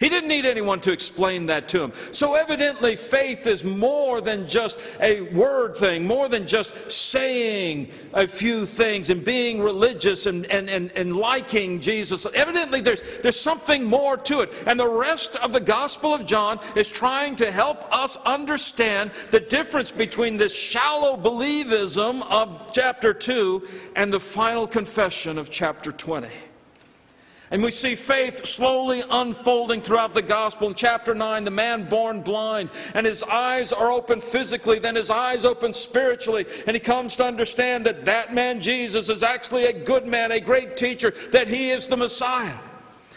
He 0.00 0.08
didn't 0.08 0.30
need 0.30 0.46
anyone 0.46 0.80
to 0.80 0.92
explain 0.92 1.44
that 1.46 1.68
to 1.68 1.82
him. 1.82 1.92
So 2.10 2.34
evidently, 2.34 2.96
faith 2.96 3.46
is 3.46 3.64
more 3.64 4.22
than 4.22 4.48
just 4.48 4.80
a 4.98 5.20
word 5.20 5.76
thing, 5.76 6.06
more 6.06 6.26
than 6.26 6.46
just 6.46 6.90
saying 6.90 7.90
a 8.14 8.26
few 8.26 8.64
things 8.64 9.10
and 9.10 9.22
being 9.22 9.60
religious 9.60 10.24
and, 10.24 10.46
and, 10.46 10.70
and, 10.70 10.90
and 10.92 11.16
liking 11.16 11.80
Jesus. 11.80 12.26
Evidently, 12.32 12.80
there's, 12.80 13.02
there's 13.20 13.38
something 13.38 13.84
more 13.84 14.16
to 14.16 14.40
it. 14.40 14.50
And 14.66 14.80
the 14.80 14.88
rest 14.88 15.36
of 15.36 15.52
the 15.52 15.60
Gospel 15.60 16.14
of 16.14 16.24
John 16.24 16.60
is 16.74 16.88
trying 16.88 17.36
to 17.36 17.52
help 17.52 17.84
us 17.94 18.16
understand 18.24 19.10
the 19.30 19.40
difference 19.40 19.90
between 19.92 20.38
this 20.38 20.58
shallow 20.58 21.18
believism 21.18 22.22
of 22.22 22.72
chapter 22.72 23.12
2 23.12 23.68
and 23.96 24.10
the 24.10 24.20
final 24.20 24.66
confession 24.66 25.36
of 25.36 25.50
chapter 25.50 25.92
20. 25.92 26.26
And 27.50 27.62
we 27.62 27.70
see 27.72 27.96
faith 27.96 28.46
slowly 28.46 29.02
unfolding 29.10 29.80
throughout 29.80 30.14
the 30.14 30.22
gospel. 30.22 30.68
In 30.68 30.74
chapter 30.74 31.14
9, 31.14 31.44
the 31.44 31.50
man 31.50 31.88
born 31.88 32.20
blind, 32.20 32.70
and 32.94 33.04
his 33.04 33.24
eyes 33.24 33.72
are 33.72 33.90
open 33.90 34.20
physically, 34.20 34.78
then 34.78 34.94
his 34.94 35.10
eyes 35.10 35.44
open 35.44 35.74
spiritually, 35.74 36.46
and 36.66 36.76
he 36.76 36.80
comes 36.80 37.16
to 37.16 37.24
understand 37.24 37.86
that 37.86 38.04
that 38.04 38.32
man, 38.32 38.60
Jesus, 38.60 39.08
is 39.08 39.24
actually 39.24 39.66
a 39.66 39.72
good 39.72 40.06
man, 40.06 40.30
a 40.30 40.40
great 40.40 40.76
teacher, 40.76 41.12
that 41.32 41.48
he 41.48 41.70
is 41.70 41.88
the 41.88 41.96
Messiah 41.96 42.58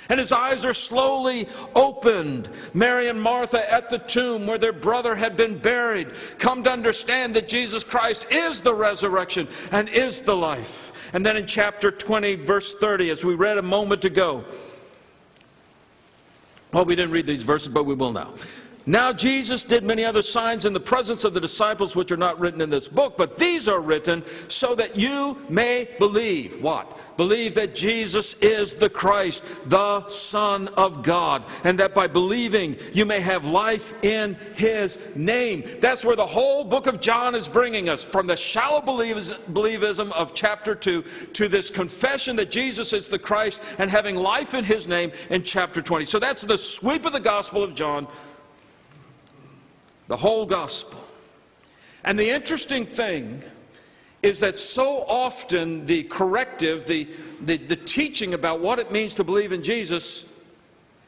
and 0.10 0.20
his 0.20 0.32
eyes 0.32 0.66
are 0.66 0.74
slowly 0.74 1.48
opened. 1.76 2.50
Mary 2.74 3.10
and 3.10 3.22
Martha 3.22 3.72
at 3.72 3.90
the 3.90 4.00
tomb 4.00 4.48
where 4.48 4.58
their 4.58 4.74
brother 4.74 5.16
had 5.16 5.36
been 5.36 5.58
buried 5.58 6.12
come 6.38 6.64
to 6.64 6.72
understand 6.72 7.34
that 7.36 7.48
Jesus 7.48 7.84
Christ 7.84 8.26
is 8.32 8.62
the 8.62 8.74
resurrection 8.74 9.48
and 9.72 9.90
is 9.90 10.22
the 10.22 10.36
life. 10.36 11.12
And 11.14 11.26
then 11.26 11.38
in 11.38 11.46
chapter 11.46 11.92
20, 11.92 12.36
verse 12.36 12.74
30, 12.76 13.10
as 13.10 13.24
we 13.24 13.36
read 13.36 13.58
a 13.58 13.64
moment 13.64 14.06
ago, 14.06 14.44
well, 16.72 16.86
we 16.86 16.96
didn't 16.96 17.12
read 17.12 17.28
these 17.28 17.44
verses, 17.44 17.68
but 17.68 17.86
we 17.86 17.94
will 17.94 18.12
now. 18.12 18.34
Now, 18.86 19.14
Jesus 19.14 19.64
did 19.64 19.84
many 19.84 20.04
other 20.04 20.22
signs 20.22 20.66
in 20.66 20.74
the 20.74 20.80
presence 20.80 21.24
of 21.24 21.34
the 21.34 21.40
disciples, 21.40 21.96
which 21.96 22.12
are 22.12 22.18
not 22.18 22.40
written 22.40 22.60
in 22.60 22.70
this 22.70 22.90
book, 22.90 23.16
but 23.16 23.38
these 23.38 23.70
are 23.70 23.80
written 23.80 24.24
so 24.50 24.76
that 24.76 24.98
you 24.98 25.38
may 25.48 25.88
believe. 26.00 26.62
What? 26.62 26.98
Believe 27.18 27.56
that 27.56 27.76
Jesus 27.76 28.34
is 28.36 28.76
the 28.76 28.90
Christ, 28.90 29.44
the 29.66 30.08
Son 30.08 30.68
of 30.70 31.04
God, 31.04 31.44
and 31.64 31.80
that 31.80 31.94
by 31.94 32.08
believing 32.08 32.76
you 32.92 33.06
may 33.06 33.20
have 33.20 33.46
life 33.46 33.94
in 34.04 34.36
His 34.56 34.98
name. 35.16 35.64
That's 35.80 36.04
where 36.04 36.16
the 36.16 36.26
whole 36.26 36.64
book 36.64 36.88
of 36.88 37.00
John 37.00 37.36
is 37.36 37.48
bringing 37.48 37.90
us 37.90 38.04
from 38.04 38.28
the 38.28 38.36
shallow 38.36 38.82
believism 38.82 40.12
of 40.12 40.34
chapter 40.34 40.76
2 40.76 41.04
to 41.34 41.48
this 41.48 41.70
confession 41.70 42.36
that 42.38 42.52
Jesus 42.52 42.94
is 42.94 43.08
the 43.08 43.20
Christ 43.20 43.62
and 43.78 43.90
having 43.90 44.16
life 44.16 44.54
in 44.54 44.64
His 44.64 44.88
name 44.88 45.12
in 45.30 45.44
chapter 45.44 45.82
20. 45.82 46.06
So 46.06 46.20
that's 46.20 46.42
the 46.42 46.58
sweep 46.58 47.06
of 47.06 47.14
the 47.14 47.20
Gospel 47.20 47.64
of 47.64 47.76
John, 47.76 48.08
the 50.08 50.18
whole 50.18 50.46
Gospel. 50.46 51.00
And 52.04 52.20
the 52.20 52.30
interesting 52.30 52.86
thing 52.86 53.44
is 54.24 54.40
that 54.40 54.58
so 54.58 55.04
often 55.04 55.86
the 55.86 56.04
corrective, 56.04 56.86
the, 56.86 57.08
the, 57.42 57.58
the, 57.58 57.76
teaching 57.76 58.34
about 58.34 58.62
what 58.62 58.80
it 58.80 58.92
means 58.92 59.14
to 59.16 59.24
believe 59.24 59.52
in 59.52 59.62
Jesus, 59.62 60.26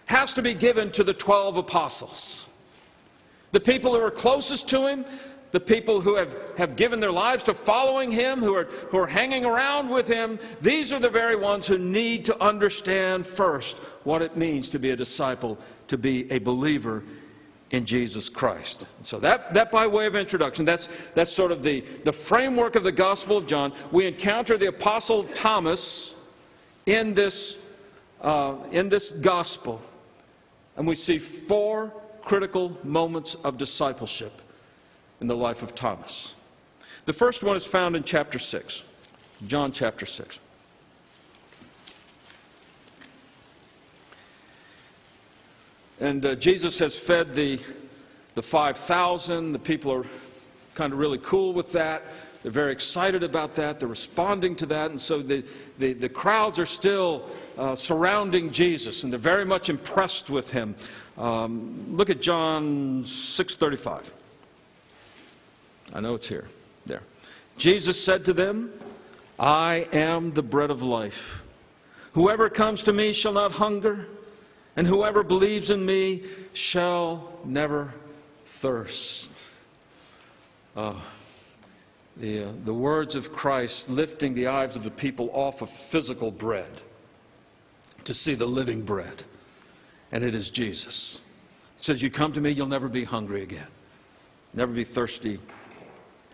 has 0.05 0.33
to 0.33 0.41
be 0.41 0.53
given 0.53 0.91
to 0.91 1.03
the 1.03 1.13
12 1.13 1.57
apostles. 1.57 2.47
The 3.53 3.61
people 3.61 3.93
who 3.93 4.01
are 4.01 4.11
closest 4.11 4.67
to 4.69 4.85
him, 4.85 5.05
the 5.51 5.61
people 5.61 6.01
who 6.01 6.17
have, 6.17 6.35
have 6.57 6.75
given 6.75 6.99
their 6.99 7.11
lives 7.11 7.43
to 7.45 7.53
following 7.53 8.11
him, 8.11 8.41
who 8.41 8.53
are, 8.53 8.65
who 8.65 8.97
are 8.97 9.07
hanging 9.07 9.45
around 9.45 9.89
with 9.89 10.07
him, 10.07 10.37
these 10.61 10.91
are 10.91 10.99
the 10.99 11.09
very 11.09 11.37
ones 11.37 11.65
who 11.65 11.77
need 11.77 12.25
to 12.25 12.43
understand 12.43 13.25
first 13.25 13.77
what 14.03 14.21
it 14.21 14.35
means 14.35 14.67
to 14.69 14.77
be 14.79 14.89
a 14.89 14.95
disciple, 14.95 15.57
to 15.87 15.97
be 15.97 16.29
a 16.31 16.39
believer 16.39 17.01
in 17.75 17.85
Jesus 17.85 18.29
Christ. 18.29 18.87
So 19.03 19.19
that, 19.19 19.53
that 19.53 19.69
by 19.69 19.85
way 19.85 20.05
of 20.05 20.15
introduction, 20.15 20.63
that's, 20.63 20.87
that's 21.13 21.31
sort 21.31 21.51
of 21.51 21.61
the, 21.61 21.81
the 22.05 22.11
framework 22.13 22.75
of 22.75 22.83
the 22.83 22.91
Gospel 22.91 23.35
of 23.35 23.45
John. 23.45 23.73
We 23.91 24.07
encounter 24.07 24.57
the 24.57 24.67
Apostle 24.67 25.25
Thomas 25.25 26.15
in 26.85 27.13
this, 27.13 27.59
uh, 28.21 28.55
in 28.71 28.87
this 28.87 29.11
Gospel, 29.11 29.81
and 30.77 30.87
we 30.87 30.95
see 30.95 31.19
four 31.19 31.91
critical 32.21 32.77
moments 32.83 33.35
of 33.43 33.57
discipleship 33.57 34.41
in 35.19 35.27
the 35.27 35.35
life 35.35 35.61
of 35.61 35.75
Thomas. 35.75 36.33
The 37.03 37.13
first 37.13 37.43
one 37.43 37.57
is 37.57 37.67
found 37.67 37.97
in 37.97 38.03
chapter 38.03 38.39
6, 38.39 38.85
John 39.47 39.73
chapter 39.73 40.05
6. 40.05 40.39
And 45.99 46.25
uh, 46.25 46.35
Jesus 46.35 46.79
has 46.79 46.99
fed 46.99 47.33
the, 47.33 47.59
the 48.33 48.41
5,000. 48.41 49.53
The 49.53 49.59
people 49.59 49.91
are 49.91 50.05
kind 50.73 50.91
of 50.91 50.99
really 50.99 51.19
cool 51.19 51.53
with 51.53 51.71
that. 51.71 52.03
They're 52.43 52.51
very 52.51 52.71
excited 52.71 53.23
about 53.23 53.55
that. 53.55 53.79
They're 53.79 53.89
responding 53.89 54.55
to 54.57 54.65
that. 54.67 54.91
And 54.91 55.01
so 55.01 55.21
the, 55.21 55.43
the, 55.79 55.93
the 55.93 56.09
crowds 56.09 56.59
are 56.59 56.65
still 56.65 57.27
uh, 57.57 57.73
surrounding 57.73 58.51
Jesus, 58.51 59.03
and 59.03 59.11
they're 59.11 59.17
very 59.17 59.45
much 59.45 59.69
impressed 59.69 60.29
with 60.29 60.51
him. 60.51 60.75
Um, 61.17 61.95
look 61.95 62.09
at 62.09 62.21
John 62.21 63.03
6.35. 63.03 64.03
I 65.93 66.01
know 66.01 66.13
it's 66.13 66.27
here. 66.27 66.47
There. 66.85 67.01
Jesus 67.57 68.03
said 68.03 68.25
to 68.25 68.33
them, 68.33 68.71
I 69.39 69.87
am 69.91 70.31
the 70.31 70.43
bread 70.43 70.69
of 70.69 70.81
life. 70.81 71.43
Whoever 72.13 72.49
comes 72.49 72.83
to 72.83 72.93
me 72.93 73.11
shall 73.11 73.33
not 73.33 73.53
hunger 73.53 74.07
and 74.75 74.85
whoever 74.87 75.23
believes 75.23 75.71
in 75.71 75.85
me 75.85 76.23
shall 76.53 77.39
never 77.45 77.93
thirst. 78.45 79.31
Uh, 80.75 80.93
the, 82.17 82.43
uh, 82.43 82.51
the 82.63 82.73
words 82.73 83.15
of 83.15 83.31
Christ 83.31 83.89
lifting 83.89 84.33
the 84.33 84.47
eyes 84.47 84.75
of 84.75 84.83
the 84.83 84.91
people 84.91 85.29
off 85.33 85.61
of 85.61 85.69
physical 85.69 86.31
bread 86.31 86.81
to 88.03 88.13
see 88.13 88.35
the 88.35 88.45
living 88.45 88.81
bread, 88.81 89.23
and 90.11 90.23
it 90.23 90.35
is 90.35 90.49
Jesus. 90.49 91.21
Says, 91.77 92.01
You 92.01 92.09
come 92.09 92.33
to 92.33 92.41
me, 92.41 92.51
you'll 92.51 92.67
never 92.67 92.87
be 92.87 93.03
hungry 93.03 93.43
again, 93.43 93.67
never 94.53 94.71
be 94.71 94.83
thirsty 94.83 95.39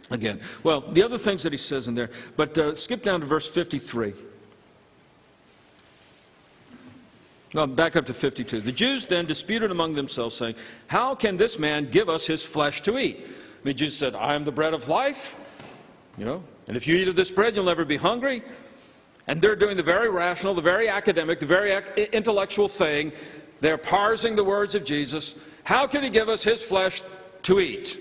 again. 0.09 0.41
Well, 0.63 0.81
the 0.81 1.03
other 1.03 1.17
things 1.17 1.43
that 1.43 1.53
he 1.53 1.57
says 1.57 1.87
in 1.87 1.95
there, 1.95 2.09
but 2.35 2.57
uh, 2.57 2.75
skip 2.75 3.03
down 3.03 3.21
to 3.21 3.25
verse 3.25 3.51
53. 3.51 4.13
No, 7.53 7.67
back 7.67 7.95
up 7.95 8.05
to 8.05 8.13
52. 8.13 8.61
The 8.61 8.71
Jews 8.71 9.07
then 9.07 9.25
disputed 9.25 9.71
among 9.71 9.93
themselves, 9.93 10.35
saying, 10.35 10.55
How 10.87 11.15
can 11.15 11.37
this 11.37 11.59
man 11.59 11.89
give 11.89 12.07
us 12.07 12.25
his 12.25 12.45
flesh 12.45 12.81
to 12.81 12.97
eat? 12.97 13.25
I 13.27 13.67
mean, 13.67 13.77
Jesus 13.77 13.97
said, 13.97 14.15
I 14.15 14.33
am 14.35 14.43
the 14.43 14.51
bread 14.51 14.73
of 14.73 14.87
life, 14.87 15.35
you 16.17 16.25
know, 16.25 16.43
and 16.67 16.77
if 16.77 16.87
you 16.87 16.95
eat 16.95 17.07
of 17.07 17.15
this 17.15 17.31
bread, 17.31 17.55
you'll 17.55 17.65
never 17.65 17.83
be 17.83 17.97
hungry. 17.97 18.41
And 19.27 19.41
they're 19.41 19.55
doing 19.55 19.77
the 19.77 19.83
very 19.83 20.09
rational, 20.09 20.53
the 20.53 20.61
very 20.61 20.87
academic, 20.87 21.39
the 21.39 21.45
very 21.45 21.77
intellectual 22.13 22.67
thing. 22.67 23.11
They're 23.59 23.77
parsing 23.77 24.35
the 24.35 24.43
words 24.43 24.73
of 24.73 24.83
Jesus. 24.83 25.35
How 25.63 25.85
can 25.85 26.03
he 26.03 26.09
give 26.09 26.29
us 26.29 26.43
his 26.43 26.63
flesh 26.63 27.01
to 27.43 27.59
eat? 27.59 27.99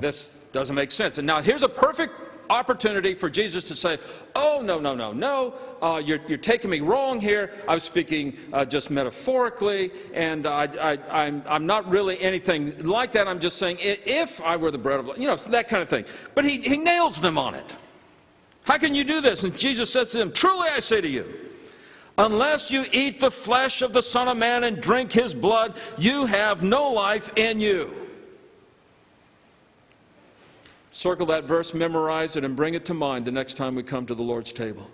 This 0.00 0.38
doesn't 0.52 0.74
make 0.74 0.90
sense. 0.90 1.18
And 1.18 1.26
now 1.26 1.40
here's 1.40 1.62
a 1.62 1.68
perfect 1.68 2.12
opportunity 2.50 3.14
for 3.14 3.30
Jesus 3.30 3.64
to 3.64 3.74
say, 3.74 3.98
Oh, 4.34 4.60
no, 4.62 4.78
no, 4.78 4.94
no, 4.94 5.12
no, 5.12 5.54
uh, 5.82 6.00
you're, 6.04 6.20
you're, 6.28 6.38
taking 6.38 6.70
me 6.70 6.80
wrong 6.80 7.20
here. 7.20 7.52
I 7.66 7.74
was 7.74 7.82
speaking 7.82 8.36
uh, 8.52 8.64
just 8.64 8.90
metaphorically, 8.90 9.90
and 10.14 10.46
I, 10.46 10.68
I, 10.80 11.24
I'm, 11.24 11.42
I'm 11.46 11.66
not 11.66 11.88
really 11.88 12.20
anything 12.20 12.84
like 12.84 13.12
that. 13.12 13.26
I'm 13.26 13.40
just 13.40 13.58
saying, 13.58 13.78
if 13.80 14.40
I 14.40 14.56
were 14.56 14.70
the 14.70 14.78
bread 14.78 15.00
of 15.00 15.06
life, 15.06 15.18
you 15.18 15.26
know, 15.26 15.36
that 15.36 15.68
kind 15.68 15.82
of 15.82 15.88
thing. 15.88 16.04
But 16.34 16.44
he, 16.44 16.60
he 16.60 16.76
nails 16.76 17.20
them 17.20 17.38
on 17.38 17.54
it. 17.54 17.76
How 18.62 18.78
can 18.78 18.94
you 18.94 19.04
do 19.04 19.20
this? 19.20 19.44
And 19.44 19.56
Jesus 19.58 19.90
says 19.90 20.10
to 20.12 20.18
them, 20.18 20.30
Truly 20.32 20.68
I 20.68 20.78
say 20.80 21.00
to 21.00 21.08
you, 21.08 21.26
unless 22.18 22.70
you 22.70 22.84
eat 22.92 23.18
the 23.20 23.30
flesh 23.30 23.82
of 23.82 23.92
the 23.92 24.02
Son 24.02 24.28
of 24.28 24.36
Man 24.36 24.64
and 24.64 24.80
drink 24.80 25.10
his 25.10 25.34
blood, 25.34 25.78
you 25.96 26.26
have 26.26 26.62
no 26.62 26.90
life 26.90 27.30
in 27.36 27.60
you. 27.60 28.07
Circle 30.98 31.26
that 31.26 31.44
verse, 31.44 31.74
memorize 31.74 32.34
it, 32.34 32.44
and 32.44 32.56
bring 32.56 32.74
it 32.74 32.84
to 32.86 32.92
mind 32.92 33.24
the 33.24 33.30
next 33.30 33.54
time 33.54 33.76
we 33.76 33.84
come 33.84 34.04
to 34.06 34.16
the 34.16 34.22
Lord's 34.24 34.52
table. 34.52 34.90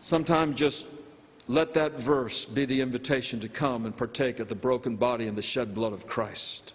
Sometimes 0.00 0.54
just 0.54 0.86
let 1.48 1.74
that 1.74 1.98
verse 1.98 2.44
be 2.44 2.66
the 2.66 2.80
invitation 2.80 3.40
to 3.40 3.48
come 3.48 3.84
and 3.84 3.96
partake 3.96 4.38
of 4.38 4.46
the 4.46 4.54
broken 4.54 4.94
body 4.94 5.26
and 5.26 5.36
the 5.36 5.42
shed 5.42 5.74
blood 5.74 5.92
of 5.92 6.06
Christ. 6.06 6.72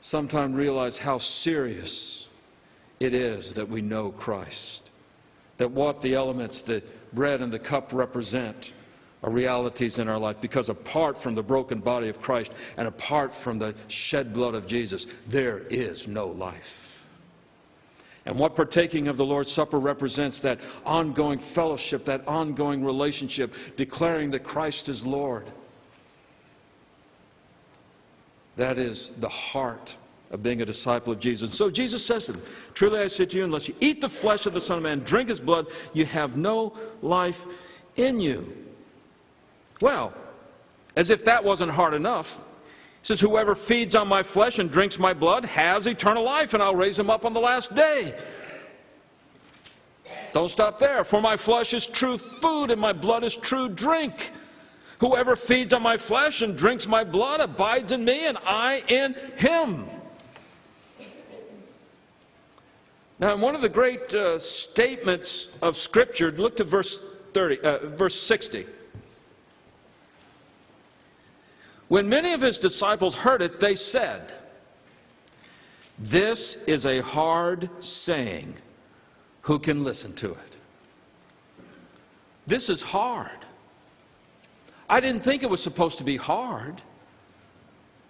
Sometimes 0.00 0.56
realize 0.56 0.98
how 0.98 1.16
serious 1.16 2.28
it 2.98 3.14
is 3.14 3.54
that 3.54 3.68
we 3.68 3.82
know 3.82 4.10
Christ, 4.10 4.90
that 5.58 5.70
what 5.70 6.02
the 6.02 6.16
elements, 6.16 6.60
the 6.60 6.82
bread 7.12 7.40
and 7.40 7.52
the 7.52 7.60
cup 7.60 7.92
represent 7.92 8.72
realities 9.30 9.98
in 9.98 10.08
our 10.08 10.18
life 10.18 10.40
because 10.40 10.68
apart 10.68 11.16
from 11.16 11.34
the 11.34 11.42
broken 11.42 11.80
body 11.80 12.08
of 12.08 12.20
Christ 12.20 12.52
and 12.76 12.88
apart 12.88 13.32
from 13.34 13.58
the 13.58 13.74
shed 13.88 14.34
blood 14.34 14.54
of 14.54 14.66
Jesus, 14.66 15.06
there 15.28 15.60
is 15.70 16.08
no 16.08 16.26
life. 16.26 17.06
And 18.24 18.38
what 18.38 18.54
partaking 18.54 19.08
of 19.08 19.16
the 19.16 19.24
Lord's 19.24 19.50
Supper 19.50 19.78
represents 19.78 20.40
that 20.40 20.60
ongoing 20.86 21.38
fellowship, 21.38 22.04
that 22.04 22.26
ongoing 22.28 22.84
relationship, 22.84 23.54
declaring 23.76 24.30
that 24.30 24.44
Christ 24.44 24.88
is 24.88 25.04
Lord. 25.04 25.50
That 28.56 28.78
is 28.78 29.10
the 29.18 29.28
heart 29.28 29.96
of 30.30 30.42
being 30.42 30.62
a 30.62 30.64
disciple 30.64 31.12
of 31.12 31.20
Jesus. 31.20 31.56
So 31.56 31.70
Jesus 31.70 32.04
says 32.04 32.26
to 32.26 32.32
them, 32.32 32.42
Truly 32.74 33.00
I 33.00 33.06
say 33.08 33.26
to 33.26 33.36
you, 33.36 33.44
unless 33.44 33.68
you 33.68 33.74
eat 33.80 34.00
the 34.00 34.08
flesh 34.08 34.46
of 34.46 34.52
the 34.52 34.60
Son 34.60 34.78
of 34.78 34.82
Man, 34.82 35.00
drink 35.00 35.28
his 35.28 35.40
blood, 35.40 35.66
you 35.92 36.06
have 36.06 36.36
no 36.36 36.74
life 37.02 37.46
in 37.96 38.20
you. 38.20 38.61
Well, 39.82 40.14
as 40.94 41.10
if 41.10 41.24
that 41.24 41.42
wasn't 41.42 41.72
hard 41.72 41.92
enough, 41.92 42.36
he 42.36 42.42
says, 43.06 43.20
Whoever 43.20 43.56
feeds 43.56 43.96
on 43.96 44.06
my 44.06 44.22
flesh 44.22 44.60
and 44.60 44.70
drinks 44.70 44.96
my 44.96 45.12
blood 45.12 45.44
has 45.44 45.88
eternal 45.88 46.22
life, 46.22 46.54
and 46.54 46.62
I'll 46.62 46.76
raise 46.76 46.96
him 46.96 47.10
up 47.10 47.24
on 47.24 47.32
the 47.32 47.40
last 47.40 47.74
day. 47.74 48.16
Don't 50.32 50.48
stop 50.48 50.78
there. 50.78 51.02
For 51.02 51.20
my 51.20 51.36
flesh 51.36 51.74
is 51.74 51.84
true 51.84 52.16
food, 52.16 52.70
and 52.70 52.80
my 52.80 52.92
blood 52.92 53.24
is 53.24 53.34
true 53.34 53.68
drink. 53.68 54.30
Whoever 55.00 55.34
feeds 55.34 55.72
on 55.72 55.82
my 55.82 55.96
flesh 55.96 56.42
and 56.42 56.56
drinks 56.56 56.86
my 56.86 57.02
blood 57.02 57.40
abides 57.40 57.90
in 57.90 58.04
me, 58.04 58.28
and 58.28 58.38
I 58.46 58.84
in 58.86 59.14
him. 59.36 59.86
Now, 63.18 63.34
in 63.34 63.40
one 63.40 63.56
of 63.56 63.62
the 63.62 63.68
great 63.68 64.14
uh, 64.14 64.38
statements 64.38 65.48
of 65.60 65.76
Scripture, 65.76 66.30
look 66.30 66.56
to 66.58 66.64
verse 66.64 67.02
30, 67.34 67.60
uh, 67.62 67.78
verse 67.88 68.14
60. 68.22 68.66
When 71.92 72.08
many 72.08 72.32
of 72.32 72.40
his 72.40 72.58
disciples 72.58 73.14
heard 73.14 73.42
it, 73.42 73.60
they 73.60 73.74
said, 73.74 74.32
This 75.98 76.54
is 76.66 76.86
a 76.86 77.02
hard 77.02 77.68
saying. 77.80 78.54
Who 79.42 79.58
can 79.58 79.84
listen 79.84 80.14
to 80.14 80.30
it? 80.30 80.56
This 82.46 82.70
is 82.70 82.80
hard. 82.82 83.44
I 84.88 85.00
didn't 85.00 85.20
think 85.20 85.42
it 85.42 85.50
was 85.50 85.62
supposed 85.62 85.98
to 85.98 86.04
be 86.04 86.16
hard. 86.16 86.80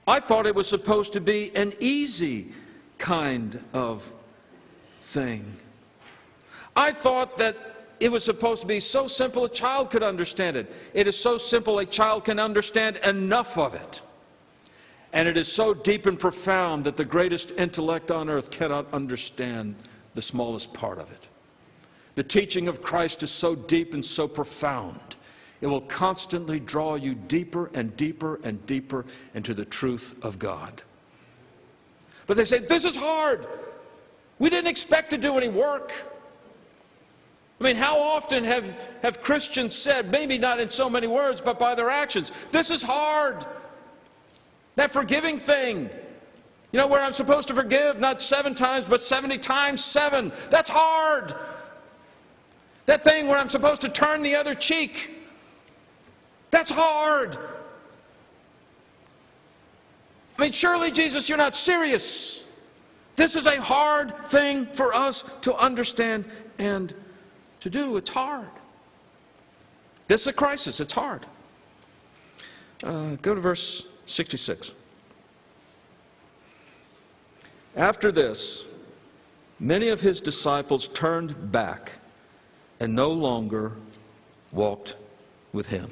I 0.07 0.21
thought 0.21 0.47
it 0.47 0.55
was 0.55 0.69
supposed 0.69 1.13
to 1.15 1.21
be 1.21 1.51
an 1.57 1.73
easy 1.81 2.53
kind 2.99 3.65
of 3.73 4.13
thing. 5.03 5.57
I 6.77 6.93
thought 6.93 7.37
that 7.39 7.72
it 8.03 8.11
was 8.11 8.25
supposed 8.25 8.61
to 8.63 8.67
be 8.67 8.81
so 8.81 9.07
simple 9.07 9.45
a 9.45 9.49
child 9.49 9.91
could 9.91 10.03
understand 10.03 10.57
it. 10.57 10.73
It 10.93 11.07
is 11.07 11.17
so 11.17 11.39
simple 11.39 11.79
a 11.79 11.87
child 11.87 12.25
can 12.25 12.41
understand 12.41 12.97
enough 12.99 13.57
of 13.57 13.75
it. 13.75 14.03
And 15.13 15.29
it 15.29 15.37
is 15.37 15.47
so 15.47 15.73
deep 15.73 16.07
and 16.07 16.19
profound 16.19 16.83
that 16.85 16.97
the 16.97 17.05
greatest 17.05 17.53
intellect 17.53 18.11
on 18.11 18.29
earth 18.29 18.51
cannot 18.51 18.93
understand 18.93 19.77
the 20.15 20.23
smallest 20.23 20.73
part 20.73 20.99
of 20.99 21.13
it. 21.13 21.29
The 22.17 22.25
teaching 22.25 22.67
of 22.67 22.83
Christ 22.83 23.23
is 23.23 23.31
so 23.31 23.55
deep 23.55 23.95
and 23.95 24.05
so 24.05 24.27
profound. 24.27 25.17
It 25.61 25.69
will 25.69 25.83
constantly 25.83 26.59
draw 26.59 26.97
you 26.97 27.15
deeper 27.15 27.71
and 27.73 27.97
deeper 27.97 28.41
and 28.43 28.67
deeper 28.67 29.05
into 29.33 29.55
the 29.55 29.65
truth 29.65 30.17
of 30.23 30.41
God. 30.41 30.83
But 32.27 32.37
they 32.37 32.45
say, 32.45 32.59
This 32.59 32.85
is 32.85 32.97
hard. 32.97 33.47
We 34.41 34.51
didn't 34.51 34.71
expect 34.71 35.11
to 35.11 35.19
do 35.19 35.37
any 35.37 35.49
work. 35.49 35.93
I 37.63 37.65
mean, 37.65 37.77
how 37.77 38.01
often 38.01 38.43
have, 38.43 38.77
have 39.03 39.23
Christians 39.23 39.73
said, 39.73 40.11
maybe 40.11 40.37
not 40.37 40.59
in 40.59 40.69
so 40.69 40.91
many 40.91 41.07
words, 41.07 41.41
but 41.41 41.61
by 41.61 41.77
their 41.77 41.91
actions, 41.91 42.33
this 42.51 42.73
is 42.73 42.83
hard. 42.83 43.47
That 44.75 44.91
forgiving 44.91 45.39
thing, 45.39 45.89
you 46.73 46.81
know, 46.81 46.89
where 46.89 47.01
I'm 47.01 47.13
supposed 47.13 47.47
to 47.49 47.55
forgive 47.55 48.01
not 48.01 48.21
seven 48.21 48.57
times, 48.57 48.87
but 48.87 49.01
70 49.01 49.39
times 49.39 49.85
seven, 49.85 50.33
that's 50.51 50.71
hard. 50.71 51.37
That 52.87 53.05
thing 53.05 53.29
where 53.29 53.39
I'm 53.39 53.49
supposed 53.49 53.83
to 53.83 53.89
turn 53.89 54.23
the 54.23 54.35
other 54.35 54.55
cheek, 54.55 55.13
that's 56.51 56.73
hard. 56.73 57.39
I 60.37 60.43
mean, 60.43 60.51
surely, 60.51 60.91
Jesus, 60.91 61.29
you're 61.29 61.39
not 61.39 61.55
serious. 61.55 62.43
This 63.15 63.37
is 63.37 63.47
a 63.47 63.61
hard 63.61 64.25
thing 64.25 64.67
for 64.67 64.93
us 64.93 65.23
to 65.43 65.55
understand 65.55 66.25
and 66.59 66.93
to 67.63 67.71
do. 67.71 67.97
It's 67.97 68.11
hard. 68.11 68.51
This 70.09 70.23
is 70.23 70.27
a 70.27 70.33
crisis. 70.33 70.81
It's 70.81 70.93
hard. 70.93 71.27
Uh, 72.83 73.15
go 73.23 73.35
to 73.35 73.41
verse 73.41 73.87
66. 74.07 74.75
After 77.77 78.11
this, 78.11 78.67
many 79.61 79.89
of 79.89 80.01
his 80.01 80.21
disciples 80.21 80.89
turned 80.89 81.53
back 81.53 81.93
and 82.81 82.95
no 82.95 83.11
longer 83.11 83.73
walked 84.51 84.97
with 85.53 85.67
him. 85.69 85.91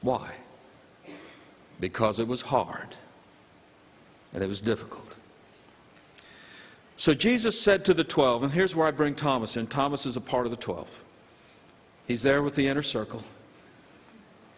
Why? 0.00 0.32
Because 1.78 2.18
it 2.18 2.26
was 2.26 2.40
hard 2.40 2.96
and 4.32 4.42
it 4.42 4.46
was 4.46 4.62
difficult. 4.62 5.16
So 7.00 7.14
Jesus 7.14 7.58
said 7.58 7.86
to 7.86 7.94
the 7.94 8.04
twelve, 8.04 8.42
and 8.42 8.52
here's 8.52 8.76
where 8.76 8.86
I 8.86 8.90
bring 8.90 9.14
Thomas 9.14 9.56
in. 9.56 9.66
Thomas 9.66 10.04
is 10.04 10.18
a 10.18 10.20
part 10.20 10.44
of 10.44 10.50
the 10.50 10.58
twelve. 10.58 11.02
He's 12.06 12.20
there 12.20 12.42
with 12.42 12.56
the 12.56 12.66
inner 12.66 12.82
circle. 12.82 13.24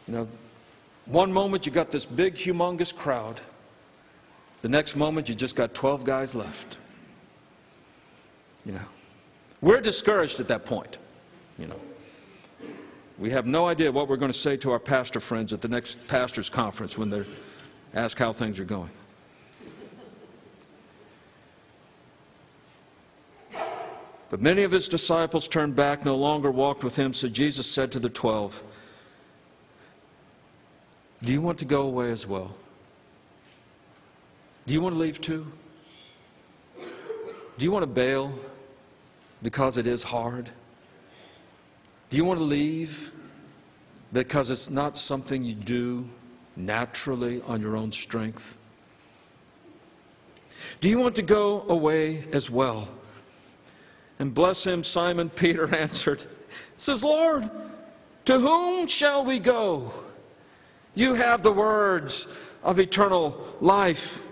You 0.08 0.14
know, 0.14 0.28
one 1.06 1.32
moment 1.32 1.66
you 1.66 1.70
got 1.70 1.92
this 1.92 2.04
big, 2.04 2.34
humongous 2.34 2.92
crowd. 2.92 3.40
The 4.62 4.68
next 4.68 4.96
moment 4.96 5.28
you 5.28 5.36
just 5.36 5.54
got 5.54 5.72
12 5.72 6.02
guys 6.02 6.34
left. 6.34 6.78
You 8.66 8.72
know, 8.72 8.86
we're 9.60 9.80
discouraged 9.80 10.40
at 10.40 10.48
that 10.48 10.64
point. 10.64 10.98
You 11.60 11.68
know, 11.68 11.80
we 13.20 13.30
have 13.30 13.46
no 13.46 13.68
idea 13.68 13.92
what 13.92 14.08
we're 14.08 14.16
going 14.16 14.32
to 14.32 14.36
say 14.36 14.56
to 14.56 14.72
our 14.72 14.80
pastor 14.80 15.20
friends 15.20 15.52
at 15.52 15.60
the 15.60 15.68
next 15.68 16.08
pastor's 16.08 16.50
conference 16.50 16.98
when 16.98 17.08
they're 17.08 17.26
asked 17.94 18.18
how 18.18 18.32
things 18.32 18.58
are 18.58 18.64
going. 18.64 18.90
But 24.32 24.40
many 24.40 24.62
of 24.62 24.72
his 24.72 24.88
disciples 24.88 25.46
turned 25.46 25.76
back, 25.76 26.06
no 26.06 26.16
longer 26.16 26.50
walked 26.50 26.82
with 26.82 26.96
him. 26.96 27.12
So 27.12 27.28
Jesus 27.28 27.66
said 27.66 27.92
to 27.92 27.98
the 27.98 28.08
twelve, 28.08 28.62
Do 31.22 31.34
you 31.34 31.42
want 31.42 31.58
to 31.58 31.66
go 31.66 31.82
away 31.82 32.10
as 32.10 32.26
well? 32.26 32.56
Do 34.66 34.72
you 34.72 34.80
want 34.80 34.94
to 34.94 34.98
leave 34.98 35.20
too? 35.20 35.52
Do 36.78 37.66
you 37.66 37.70
want 37.70 37.82
to 37.82 37.86
bail 37.86 38.32
because 39.42 39.76
it 39.76 39.86
is 39.86 40.02
hard? 40.02 40.48
Do 42.08 42.16
you 42.16 42.24
want 42.24 42.40
to 42.40 42.44
leave 42.44 43.12
because 44.14 44.50
it's 44.50 44.70
not 44.70 44.96
something 44.96 45.44
you 45.44 45.52
do 45.52 46.08
naturally 46.56 47.42
on 47.42 47.60
your 47.60 47.76
own 47.76 47.92
strength? 47.92 48.56
Do 50.80 50.88
you 50.88 50.98
want 50.98 51.16
to 51.16 51.22
go 51.22 51.66
away 51.68 52.24
as 52.32 52.50
well? 52.50 52.88
And 54.22 54.32
bless 54.32 54.64
him, 54.64 54.84
Simon 54.84 55.30
Peter 55.30 55.74
answered, 55.74 56.24
says, 56.76 57.02
Lord, 57.02 57.50
to 58.24 58.38
whom 58.38 58.86
shall 58.86 59.24
we 59.24 59.40
go? 59.40 59.92
You 60.94 61.14
have 61.14 61.42
the 61.42 61.50
words 61.50 62.28
of 62.62 62.78
eternal 62.78 63.44
life. 63.60 64.22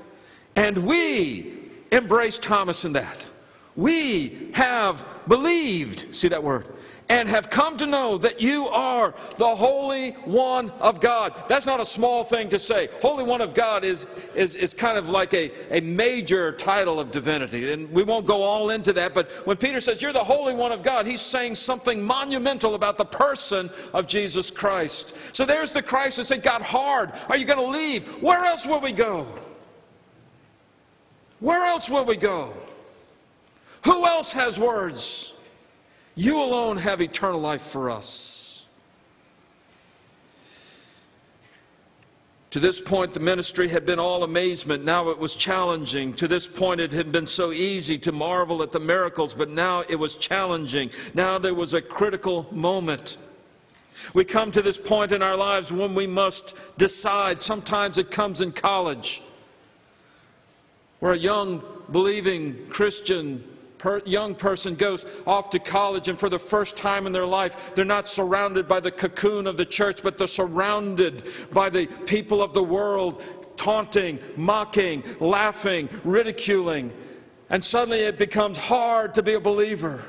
And 0.55 0.87
we 0.87 1.59
embrace 1.91 2.39
Thomas 2.39 2.85
in 2.85 2.93
that. 2.93 3.29
We 3.75 4.53
have 4.53 5.05
believed, 5.27 6.15
see 6.15 6.29
that 6.29 6.45
word, 6.45 6.73
and 7.11 7.29
have 7.29 7.51
come 7.51 7.77
to 7.77 7.87
know 7.87 8.17
that 8.17 8.41
you 8.41 8.69
are 8.69 9.13
the 9.37 9.57
Holy 9.57 10.13
One 10.13 10.71
of 10.79 11.01
God. 11.01 11.35
That's 11.49 11.67
not 11.67 11.81
a 11.81 11.85
small 11.85 12.23
thing 12.23 12.49
to 12.51 12.59
say. 12.59 12.89
Holy 13.03 13.25
One 13.25 13.41
of 13.41 13.53
God 13.53 13.83
is, 13.83 14.07
is, 14.37 14.55
is 14.55 14.73
kind 14.73 14.97
of 14.97 15.09
like 15.09 15.35
a, 15.35 15.51
a 15.77 15.81
major 15.81 16.53
title 16.53 17.01
of 17.01 17.11
divinity. 17.11 17.73
And 17.73 17.91
we 17.91 18.05
won't 18.05 18.27
go 18.27 18.45
all 18.45 18.71
into 18.71 18.93
that, 18.93 19.13
but 19.13 19.29
when 19.45 19.57
Peter 19.57 19.81
says, 19.81 20.01
You're 20.01 20.13
the 20.13 20.21
Holy 20.23 20.55
One 20.55 20.71
of 20.71 20.85
God, 20.85 21.05
he's 21.05 21.21
saying 21.21 21.57
something 21.57 22.01
monumental 22.01 22.77
about 22.77 22.97
the 22.97 23.05
person 23.05 23.71
of 23.93 24.07
Jesus 24.07 24.49
Christ. 24.53 25.17
So 25.33 25.45
there's 25.45 25.73
the 25.73 25.83
crisis. 25.83 26.31
It 26.31 26.45
got 26.45 26.63
hard. 26.63 27.13
Are 27.29 27.37
you 27.37 27.45
going 27.45 27.59
to 27.59 27.79
leave? 27.79 28.23
Where 28.23 28.45
else 28.45 28.65
will 28.65 28.81
we 28.81 28.93
go? 28.93 29.27
Where 31.41 31.67
else 31.67 31.91
will 31.91 32.05
we 32.05 32.17
go? 32.17 32.55
Who 33.85 34.07
else 34.07 34.33
has 34.33 34.61
words? 34.61 35.33
You 36.21 36.43
alone 36.43 36.77
have 36.77 37.01
eternal 37.01 37.41
life 37.41 37.63
for 37.63 37.89
us. 37.89 38.67
To 42.51 42.61
this 42.61 42.79
point, 42.79 43.15
the 43.15 43.21
ministry 43.21 43.69
had 43.69 43.87
been 43.87 43.99
all 43.99 44.23
amazement. 44.23 44.85
Now 44.85 45.09
it 45.09 45.19
was 45.19 45.35
challenging. 45.35 46.13
To 46.17 46.29
this 46.29 46.47
point, 46.47 46.79
it 46.79 46.93
had 46.93 47.11
been 47.11 47.27
so 47.27 47.53
easy 47.53 47.97
to 48.01 48.13
marvel 48.13 48.63
at 48.63 48.71
the 48.71 48.79
miracles, 48.79 49.33
but 49.33 49.49
now 49.49 49.83
it 49.89 49.95
was 49.95 50.15
challenging. 50.15 50.91
Now 51.15 51.39
there 51.39 51.55
was 51.55 51.73
a 51.73 51.81
critical 51.81 52.47
moment. 52.51 53.17
We 54.13 54.27
come 54.27 54.51
to 54.51 54.61
this 54.61 54.77
point 54.77 55.13
in 55.13 55.23
our 55.23 55.39
lives 55.39 55.73
when 55.73 55.95
we 55.95 56.07
must 56.07 56.55
decide. 56.77 57.41
Sometimes 57.41 57.97
it 57.97 58.11
comes 58.11 58.43
in 58.43 58.53
college, 58.53 59.23
where 60.99 61.13
a 61.13 61.19
young, 61.19 61.65
believing 61.91 62.67
Christian 62.69 63.43
per 63.81 64.03
young 64.05 64.35
person 64.35 64.75
goes 64.75 65.07
off 65.27 65.49
to 65.49 65.59
college 65.59 66.09
and 66.09 66.19
for 66.19 66.29
the 66.29 66.39
first 66.39 66.77
time 66.77 67.07
in 67.07 67.13
their 67.13 67.27
life, 67.27 67.75
they're 67.75 67.85
not 67.85 68.07
surrounded 68.07 68.69
by 68.69 68.79
the 68.79 68.91
cocoon 68.91 69.47
of 69.47 69.57
the 69.57 69.65
church, 69.65 70.03
but 70.03 70.19
they're 70.19 70.27
surrounded 70.27 71.23
by 71.51 71.71
the 71.71 71.87
people 72.05 72.43
of 72.43 72.53
the 72.53 72.63
world, 72.63 73.23
taunting, 73.57 74.19
mocking, 74.37 75.03
laughing, 75.19 75.89
ridiculing. 76.05 76.93
And 77.49 77.65
suddenly 77.65 78.01
it 78.01 78.19
becomes 78.19 78.59
hard 78.59 79.15
to 79.15 79.23
be 79.23 79.33
a 79.33 79.41
believer. 79.41 80.05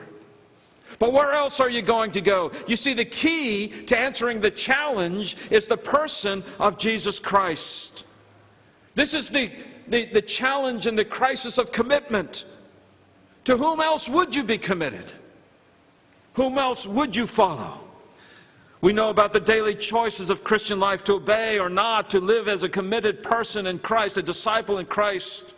But 1.00 1.14
where 1.14 1.32
else 1.32 1.62
are 1.62 1.70
you 1.70 1.82
going 1.82 2.12
to 2.12 2.22
go? 2.22 2.52
You 2.68 2.76
see, 2.76 2.94
the 2.94 3.06
key 3.06 3.70
to 3.86 3.98
answering 3.98 4.42
the 4.42 4.52
challenge 4.52 5.38
is 5.50 5.66
the 5.66 5.78
person 5.78 6.44
of 6.60 6.78
Jesus 6.78 7.20
Christ. 7.20 8.04
This 8.96 9.14
is 9.14 9.30
the, 9.30 9.50
the, 9.88 10.08
the 10.08 10.22
challenge 10.22 10.88
and 10.88 11.00
the 11.00 11.06
crisis 11.06 11.58
of 11.58 11.72
commitment. 11.72 12.44
To 13.46 13.58
whom 13.58 13.82
else 13.82 14.08
would 14.08 14.36
you 14.36 14.44
be 14.44 14.58
committed? 14.58 15.14
Whom 16.34 16.58
else 16.58 16.88
would 16.88 17.16
you 17.16 17.28
follow? 17.28 17.80
We 18.82 18.94
know 18.94 19.10
about 19.10 19.32
the 19.32 19.40
daily 19.40 19.76
choices 19.76 20.30
of 20.30 20.44
Christian 20.44 20.80
life 20.80 21.04
to 21.04 21.14
obey 21.14 21.60
or 21.60 21.70
not, 21.70 22.10
to 22.12 22.20
live 22.20 22.48
as 22.48 22.64
a 22.64 22.70
committed 22.70 23.22
person 23.22 23.68
in 23.68 23.78
Christ, 23.80 24.18
a 24.18 24.24
disciple 24.24 24.80
in 24.80 24.88
Christ. 24.88 25.54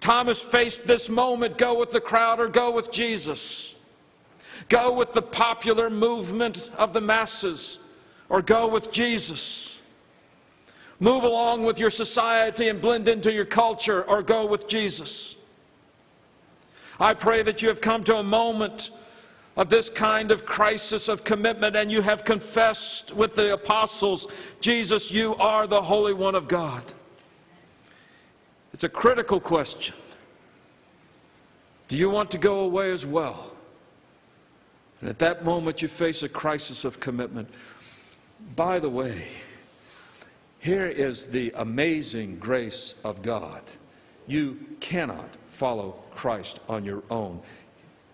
Thomas 0.00 0.42
faced 0.42 0.86
this 0.86 1.08
moment 1.08 1.56
go 1.56 1.78
with 1.78 1.90
the 1.90 2.00
crowd 2.00 2.38
or 2.38 2.48
go 2.48 2.70
with 2.70 2.92
Jesus. 2.92 3.76
Go 4.68 4.92
with 4.92 5.14
the 5.14 5.22
popular 5.22 5.88
movement 5.88 6.70
of 6.76 6.92
the 6.92 7.00
masses 7.00 7.78
or 8.28 8.42
go 8.42 8.68
with 8.68 8.92
Jesus. 8.92 9.80
Move 11.00 11.24
along 11.24 11.64
with 11.64 11.78
your 11.78 11.90
society 11.90 12.68
and 12.68 12.80
blend 12.80 13.08
into 13.08 13.32
your 13.32 13.46
culture 13.46 14.02
or 14.02 14.22
go 14.22 14.44
with 14.44 14.68
Jesus. 14.68 15.37
I 17.00 17.14
pray 17.14 17.42
that 17.42 17.62
you 17.62 17.68
have 17.68 17.80
come 17.80 18.02
to 18.04 18.16
a 18.16 18.22
moment 18.22 18.90
of 19.56 19.68
this 19.68 19.90
kind 19.90 20.30
of 20.30 20.44
crisis 20.44 21.08
of 21.08 21.24
commitment 21.24 21.76
and 21.76 21.90
you 21.90 22.02
have 22.02 22.24
confessed 22.24 23.14
with 23.14 23.34
the 23.34 23.54
apostles, 23.54 24.28
Jesus, 24.60 25.10
you 25.10 25.34
are 25.36 25.66
the 25.66 25.82
Holy 25.82 26.12
One 26.12 26.34
of 26.34 26.48
God. 26.48 26.82
It's 28.72 28.84
a 28.84 28.88
critical 28.88 29.40
question. 29.40 29.96
Do 31.88 31.96
you 31.96 32.10
want 32.10 32.30
to 32.32 32.38
go 32.38 32.60
away 32.60 32.92
as 32.92 33.04
well? 33.04 33.52
And 35.00 35.08
at 35.08 35.18
that 35.20 35.44
moment, 35.44 35.82
you 35.82 35.88
face 35.88 36.22
a 36.22 36.28
crisis 36.28 36.84
of 36.84 37.00
commitment. 37.00 37.48
By 38.54 38.78
the 38.78 38.90
way, 38.90 39.26
here 40.58 40.86
is 40.86 41.28
the 41.28 41.52
amazing 41.56 42.38
grace 42.38 42.96
of 43.04 43.22
God. 43.22 43.62
You 44.28 44.58
cannot 44.78 45.36
follow 45.48 45.96
Christ 46.12 46.60
on 46.68 46.84
your 46.84 47.02
own. 47.10 47.40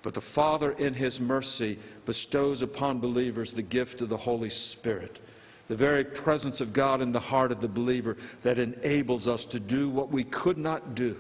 But 0.03 0.15
the 0.15 0.21
Father, 0.21 0.73
in 0.73 0.95
His 0.95 1.21
mercy, 1.21 1.79
bestows 2.07 2.63
upon 2.63 3.01
believers 3.01 3.53
the 3.53 3.63
gift 3.63 4.01
of 4.01 4.09
the 4.09 4.17
Holy 4.17 4.51
Spirit, 4.51 5.21
the 5.69 5.77
very 5.77 6.05
presence 6.05 6.61
of 6.61 6.73
God 6.73 7.01
in 7.01 7.11
the 7.11 7.19
heart 7.19 7.51
of 7.51 7.61
the 7.61 7.69
believer 7.69 8.17
that 8.43 8.59
enables 8.59 9.27
us 9.27 9.45
to 9.47 9.59
do 9.59 9.89
what 9.89 10.11
we 10.11 10.23
could 10.23 10.59
not 10.59 10.95
do, 10.95 11.17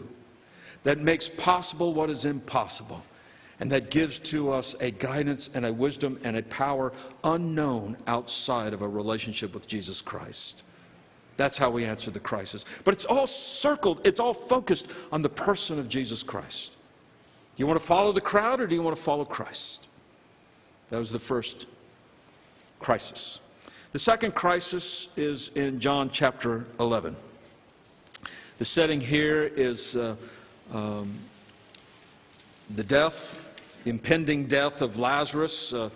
that 0.85 1.01
makes 1.01 1.29
possible 1.29 1.95
what 1.95 2.11
is 2.11 2.25
impossible, 2.25 3.03
and 3.59 3.73
that 3.73 3.91
gives 3.91 4.19
to 4.19 4.53
us 4.53 4.77
a 4.81 4.91
guidance 4.91 5.49
and 5.55 5.65
a 5.65 5.73
wisdom 5.73 6.21
and 6.23 6.37
a 6.37 6.43
power 6.43 6.93
unknown 7.25 7.97
outside 8.07 8.75
of 8.75 8.83
a 8.83 8.89
relationship 8.89 9.55
with 9.55 9.67
Jesus 9.67 10.03
Christ. 10.03 10.63
That's 11.37 11.59
how 11.59 11.71
we 11.71 11.85
answer 11.85 12.11
the 12.11 12.21
crisis. 12.21 12.65
But 12.85 12.95
it's 12.95 13.05
all 13.05 13.27
circled, 13.27 14.01
it's 14.05 14.21
all 14.21 14.35
focused 14.35 14.87
on 15.11 15.23
the 15.23 15.29
person 15.29 15.79
of 15.79 15.89
Jesus 15.89 16.23
Christ. 16.23 16.73
Do 17.57 17.63
you 17.63 17.67
want 17.67 17.79
to 17.79 17.87
follow 17.87 18.13
the 18.13 18.21
crowd 18.21 18.61
or 18.61 18.67
do 18.67 18.75
you 18.75 18.83
want 18.83 18.97
to 18.97 19.03
follow 19.03 19.25
Christ? 19.25 19.89
That 20.91 20.99
was 20.99 21.11
the 21.11 21.19
first 21.19 21.67
crisis. 22.79 23.41
The 23.93 23.99
second 23.99 24.35
crisis 24.35 25.09
is 25.17 25.51
in 25.55 25.79
John 25.81 26.11
chapter 26.11 26.67
11. 26.81 27.17
The 28.59 28.65
setting 28.65 29.01
here 29.01 29.45
is 29.45 29.97
uh, 29.97 30.17
um, 30.73 31.15
the 32.75 32.83
death, 32.83 33.45
impending 33.85 34.47
death 34.47 34.83
of 34.83 34.99
Lazarus, 34.99 35.73
uh, 35.73 35.91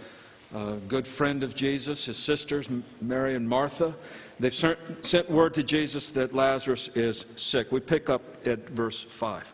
a 0.54 0.76
good 0.88 1.06
friend 1.06 1.42
of 1.42 1.54
Jesus, 1.54 2.06
his 2.06 2.16
sisters, 2.16 2.68
Mary 3.00 3.34
and 3.34 3.48
Martha. 3.48 3.94
They've 4.40 4.54
sent 4.54 5.30
word 5.30 5.54
to 5.54 5.62
Jesus 5.62 6.10
that 6.12 6.32
Lazarus 6.32 6.88
is 6.94 7.26
sick. 7.36 7.72
We 7.72 7.80
pick 7.80 8.08
up 8.08 8.22
at 8.46 8.68
verse 8.70 9.02
5. 9.02 9.52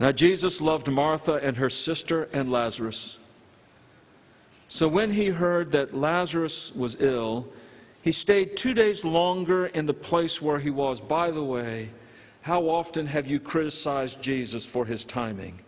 Now, 0.00 0.12
Jesus 0.12 0.60
loved 0.60 0.90
Martha 0.90 1.34
and 1.34 1.56
her 1.56 1.70
sister 1.70 2.28
and 2.32 2.50
Lazarus. 2.50 3.18
So 4.68 4.86
when 4.86 5.12
he 5.12 5.28
heard 5.28 5.72
that 5.72 5.94
Lazarus 5.94 6.74
was 6.74 6.96
ill, 7.00 7.48
he 8.02 8.12
stayed 8.12 8.56
two 8.56 8.74
days 8.74 9.04
longer 9.04 9.66
in 9.66 9.86
the 9.86 9.94
place 9.94 10.42
where 10.42 10.58
he 10.58 10.70
was. 10.70 11.00
By 11.00 11.30
the 11.30 11.42
way, 11.42 11.88
how 12.42 12.68
often 12.68 13.06
have 13.06 13.26
you 13.26 13.40
criticized 13.40 14.22
Jesus 14.22 14.64
for 14.64 14.84
his 14.84 15.04
timing? 15.04 15.60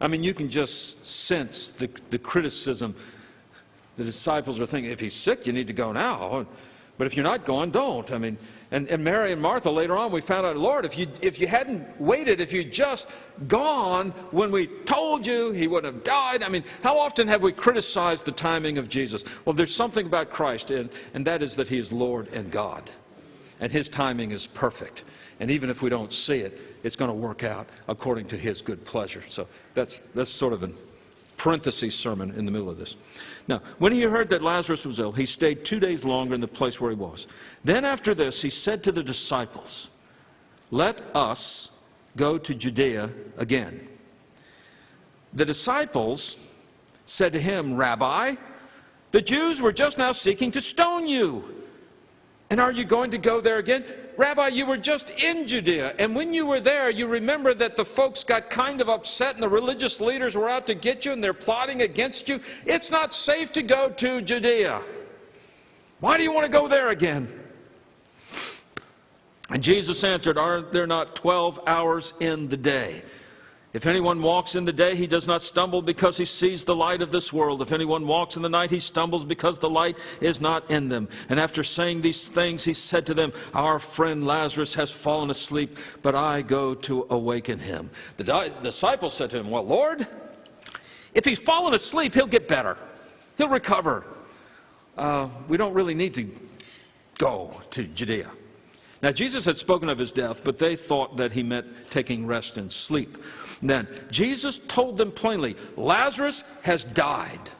I 0.00 0.08
mean, 0.08 0.24
you 0.24 0.34
can 0.34 0.48
just 0.48 1.06
sense 1.06 1.70
the, 1.70 1.88
the 2.10 2.18
criticism 2.18 2.96
the 3.96 4.04
disciples 4.04 4.60
are 4.60 4.66
thinking, 4.66 4.90
if 4.90 5.00
he's 5.00 5.14
sick, 5.14 5.46
you 5.46 5.52
need 5.52 5.66
to 5.66 5.72
go 5.72 5.92
now. 5.92 6.46
But 6.98 7.06
if 7.06 7.16
you're 7.16 7.24
not 7.24 7.44
going, 7.44 7.70
don't. 7.70 8.10
I 8.12 8.18
mean, 8.18 8.36
and, 8.70 8.88
and 8.88 9.02
Mary 9.02 9.32
and 9.32 9.42
Martha 9.42 9.70
later 9.70 9.96
on, 9.96 10.12
we 10.12 10.20
found 10.20 10.46
out, 10.46 10.56
Lord, 10.56 10.84
if 10.84 10.96
you, 10.96 11.06
if 11.20 11.40
you 11.40 11.46
hadn't 11.46 12.00
waited, 12.00 12.40
if 12.40 12.52
you'd 12.52 12.72
just 12.72 13.08
gone 13.48 14.10
when 14.30 14.50
we 14.50 14.66
told 14.66 15.26
you 15.26 15.52
he 15.52 15.68
would 15.68 15.84
have 15.84 16.04
died. 16.04 16.42
I 16.42 16.48
mean, 16.48 16.64
how 16.82 16.98
often 16.98 17.28
have 17.28 17.42
we 17.42 17.52
criticized 17.52 18.24
the 18.24 18.32
timing 18.32 18.78
of 18.78 18.88
Jesus? 18.88 19.24
Well, 19.44 19.52
there's 19.52 19.74
something 19.74 20.06
about 20.06 20.30
Christ, 20.30 20.70
and, 20.70 20.90
and 21.12 21.26
that 21.26 21.42
is 21.42 21.56
that 21.56 21.68
he 21.68 21.78
is 21.78 21.92
Lord 21.92 22.28
and 22.28 22.50
God. 22.50 22.90
And 23.60 23.72
his 23.72 23.88
timing 23.88 24.30
is 24.30 24.46
perfect. 24.46 25.04
And 25.40 25.50
even 25.50 25.70
if 25.70 25.82
we 25.82 25.90
don't 25.90 26.12
see 26.12 26.38
it, 26.38 26.60
it's 26.82 26.96
going 26.96 27.10
to 27.10 27.14
work 27.14 27.42
out 27.42 27.68
according 27.88 28.26
to 28.26 28.36
his 28.36 28.62
good 28.62 28.84
pleasure. 28.84 29.22
So 29.28 29.46
that's, 29.74 30.00
that's 30.14 30.30
sort 30.30 30.52
of 30.52 30.62
a 30.62 30.70
parenthesis 31.42 31.96
sermon 31.96 32.30
in 32.36 32.44
the 32.44 32.52
middle 32.52 32.70
of 32.70 32.78
this. 32.78 32.94
Now, 33.48 33.62
when 33.78 33.92
he 33.92 34.02
heard 34.02 34.28
that 34.28 34.42
Lazarus 34.42 34.86
was 34.86 35.00
ill, 35.00 35.10
he 35.10 35.26
stayed 35.26 35.64
two 35.64 35.80
days 35.80 36.04
longer 36.04 36.36
in 36.36 36.40
the 36.40 36.46
place 36.46 36.80
where 36.80 36.92
he 36.92 36.96
was. 36.96 37.26
Then, 37.64 37.84
after 37.84 38.14
this, 38.14 38.42
he 38.42 38.48
said 38.48 38.84
to 38.84 38.92
the 38.92 39.02
disciples, 39.02 39.90
Let 40.70 41.02
us 41.16 41.72
go 42.16 42.38
to 42.38 42.54
Judea 42.54 43.10
again. 43.38 43.88
The 45.32 45.44
disciples 45.44 46.36
said 47.06 47.32
to 47.32 47.40
him, 47.40 47.74
Rabbi, 47.74 48.36
the 49.10 49.20
Jews 49.20 49.60
were 49.60 49.72
just 49.72 49.98
now 49.98 50.12
seeking 50.12 50.52
to 50.52 50.60
stone 50.60 51.08
you. 51.08 51.64
And 52.50 52.60
are 52.60 52.70
you 52.70 52.84
going 52.84 53.10
to 53.10 53.18
go 53.18 53.40
there 53.40 53.58
again? 53.58 53.84
Rabbi, 54.22 54.46
you 54.48 54.66
were 54.66 54.76
just 54.76 55.10
in 55.10 55.48
Judea, 55.48 55.96
and 55.98 56.14
when 56.14 56.32
you 56.32 56.46
were 56.46 56.60
there, 56.60 56.88
you 56.88 57.08
remember 57.08 57.54
that 57.54 57.74
the 57.74 57.84
folks 57.84 58.22
got 58.22 58.50
kind 58.50 58.80
of 58.80 58.88
upset 58.88 59.34
and 59.34 59.42
the 59.42 59.48
religious 59.48 60.00
leaders 60.00 60.36
were 60.36 60.48
out 60.48 60.64
to 60.68 60.76
get 60.76 61.04
you 61.04 61.12
and 61.12 61.24
they're 61.24 61.34
plotting 61.34 61.82
against 61.82 62.28
you. 62.28 62.38
It's 62.64 62.88
not 62.88 63.12
safe 63.12 63.52
to 63.54 63.64
go 63.64 63.90
to 63.90 64.22
Judea. 64.22 64.80
Why 65.98 66.18
do 66.18 66.22
you 66.22 66.32
want 66.32 66.46
to 66.46 66.52
go 66.56 66.68
there 66.68 66.90
again? 66.90 67.36
And 69.50 69.60
Jesus 69.60 70.04
answered, 70.04 70.38
Are 70.38 70.60
there 70.60 70.86
not 70.86 71.16
12 71.16 71.58
hours 71.66 72.14
in 72.20 72.46
the 72.46 72.56
day? 72.56 73.02
If 73.72 73.86
anyone 73.86 74.20
walks 74.20 74.54
in 74.54 74.66
the 74.66 74.72
day, 74.72 74.96
he 74.96 75.06
does 75.06 75.26
not 75.26 75.40
stumble 75.40 75.80
because 75.80 76.18
he 76.18 76.26
sees 76.26 76.64
the 76.64 76.76
light 76.76 77.00
of 77.00 77.10
this 77.10 77.32
world. 77.32 77.62
If 77.62 77.72
anyone 77.72 78.06
walks 78.06 78.36
in 78.36 78.42
the 78.42 78.50
night, 78.50 78.70
he 78.70 78.80
stumbles 78.80 79.24
because 79.24 79.58
the 79.58 79.70
light 79.70 79.96
is 80.20 80.42
not 80.42 80.70
in 80.70 80.90
them. 80.90 81.08
And 81.30 81.40
after 81.40 81.62
saying 81.62 82.02
these 82.02 82.28
things, 82.28 82.64
he 82.64 82.74
said 82.74 83.06
to 83.06 83.14
them, 83.14 83.32
Our 83.54 83.78
friend 83.78 84.26
Lazarus 84.26 84.74
has 84.74 84.90
fallen 84.90 85.30
asleep, 85.30 85.78
but 86.02 86.14
I 86.14 86.42
go 86.42 86.74
to 86.74 87.06
awaken 87.08 87.58
him. 87.58 87.88
The 88.18 88.52
disciples 88.62 89.14
said 89.14 89.30
to 89.30 89.38
him, 89.38 89.50
Well, 89.50 89.64
Lord, 89.64 90.06
if 91.14 91.24
he's 91.24 91.42
fallen 91.42 91.72
asleep, 91.72 92.12
he'll 92.12 92.26
get 92.26 92.48
better, 92.48 92.76
he'll 93.38 93.48
recover. 93.48 94.04
Uh, 94.98 95.28
we 95.48 95.56
don't 95.56 95.72
really 95.72 95.94
need 95.94 96.12
to 96.12 96.28
go 97.16 97.58
to 97.70 97.84
Judea. 97.84 98.30
Now, 99.02 99.10
Jesus 99.10 99.44
had 99.44 99.56
spoken 99.56 99.88
of 99.88 99.98
his 99.98 100.12
death, 100.12 100.44
but 100.44 100.58
they 100.58 100.76
thought 100.76 101.16
that 101.16 101.32
he 101.32 101.42
meant 101.42 101.66
taking 101.90 102.24
rest 102.24 102.56
and 102.56 102.70
sleep. 102.70 103.18
Then 103.60 103.88
Jesus 104.10 104.60
told 104.60 104.96
them 104.96 105.10
plainly, 105.10 105.56
Lazarus 105.76 106.44
has 106.62 106.84
died. 106.84 107.50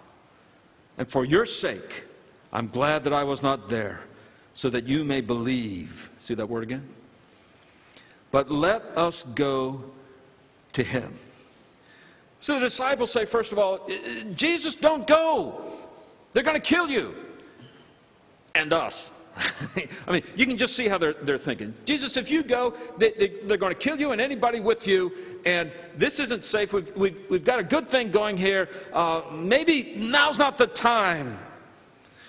And 0.99 1.11
for 1.11 1.25
your 1.25 1.45
sake, 1.45 2.05
I'm 2.53 2.69
glad 2.69 3.05
that 3.05 3.13
I 3.13 3.25
was 3.25 3.43
not 3.43 3.69
there, 3.69 4.05
so 4.53 4.71
that 4.71 4.87
you 4.87 5.05
may 5.05 5.21
believe. 5.21 6.11
See 6.19 6.35
that 6.35 6.49
word 6.49 6.63
again? 6.63 6.89
But 8.31 8.51
let 8.51 8.83
us 8.97 9.25
go 9.25 9.83
to 10.75 10.83
him. 10.83 11.19
So 12.41 12.55
the 12.55 12.67
disciples 12.67 13.11
say, 13.13 13.25
first 13.25 13.53
of 13.53 13.59
all, 13.59 13.89
Jesus, 14.35 14.77
don't 14.77 15.07
go. 15.07 15.61
They're 16.33 16.43
going 16.43 16.61
to 16.61 16.61
kill 16.61 16.89
you. 16.89 17.15
And 18.55 18.73
us. 18.73 19.11
I 20.07 20.13
mean, 20.13 20.23
you 20.37 20.47
can 20.47 20.57
just 20.57 20.77
see 20.77 20.89
how 20.89 20.99
they're, 20.99 21.15
they're 21.15 21.39
thinking. 21.39 21.75
Jesus, 21.85 22.17
if 22.17 22.31
you 22.31 22.43
go, 22.43 22.75
they, 22.99 23.13
they, 23.13 23.33
they're 23.45 23.57
going 23.57 23.73
to 23.73 23.79
kill 23.79 23.99
you 23.99 24.13
and 24.13 24.21
anybody 24.21 24.61
with 24.61 24.87
you, 24.87 25.13
and 25.45 25.73
this 25.97 26.21
isn't 26.21 26.45
safe. 26.45 26.73
We've, 26.73 26.95
we've, 26.97 27.21
we've 27.31 27.45
got 27.45 27.59
a 27.59 27.65
good 27.65 27.89
thing 27.89 28.11
going 28.11 28.37
here. 28.37 28.69
Uh, 28.93 29.23
maybe 29.33 29.95
now's 29.97 30.39
not 30.39 30.59
the 30.59 30.67
time. 30.67 31.39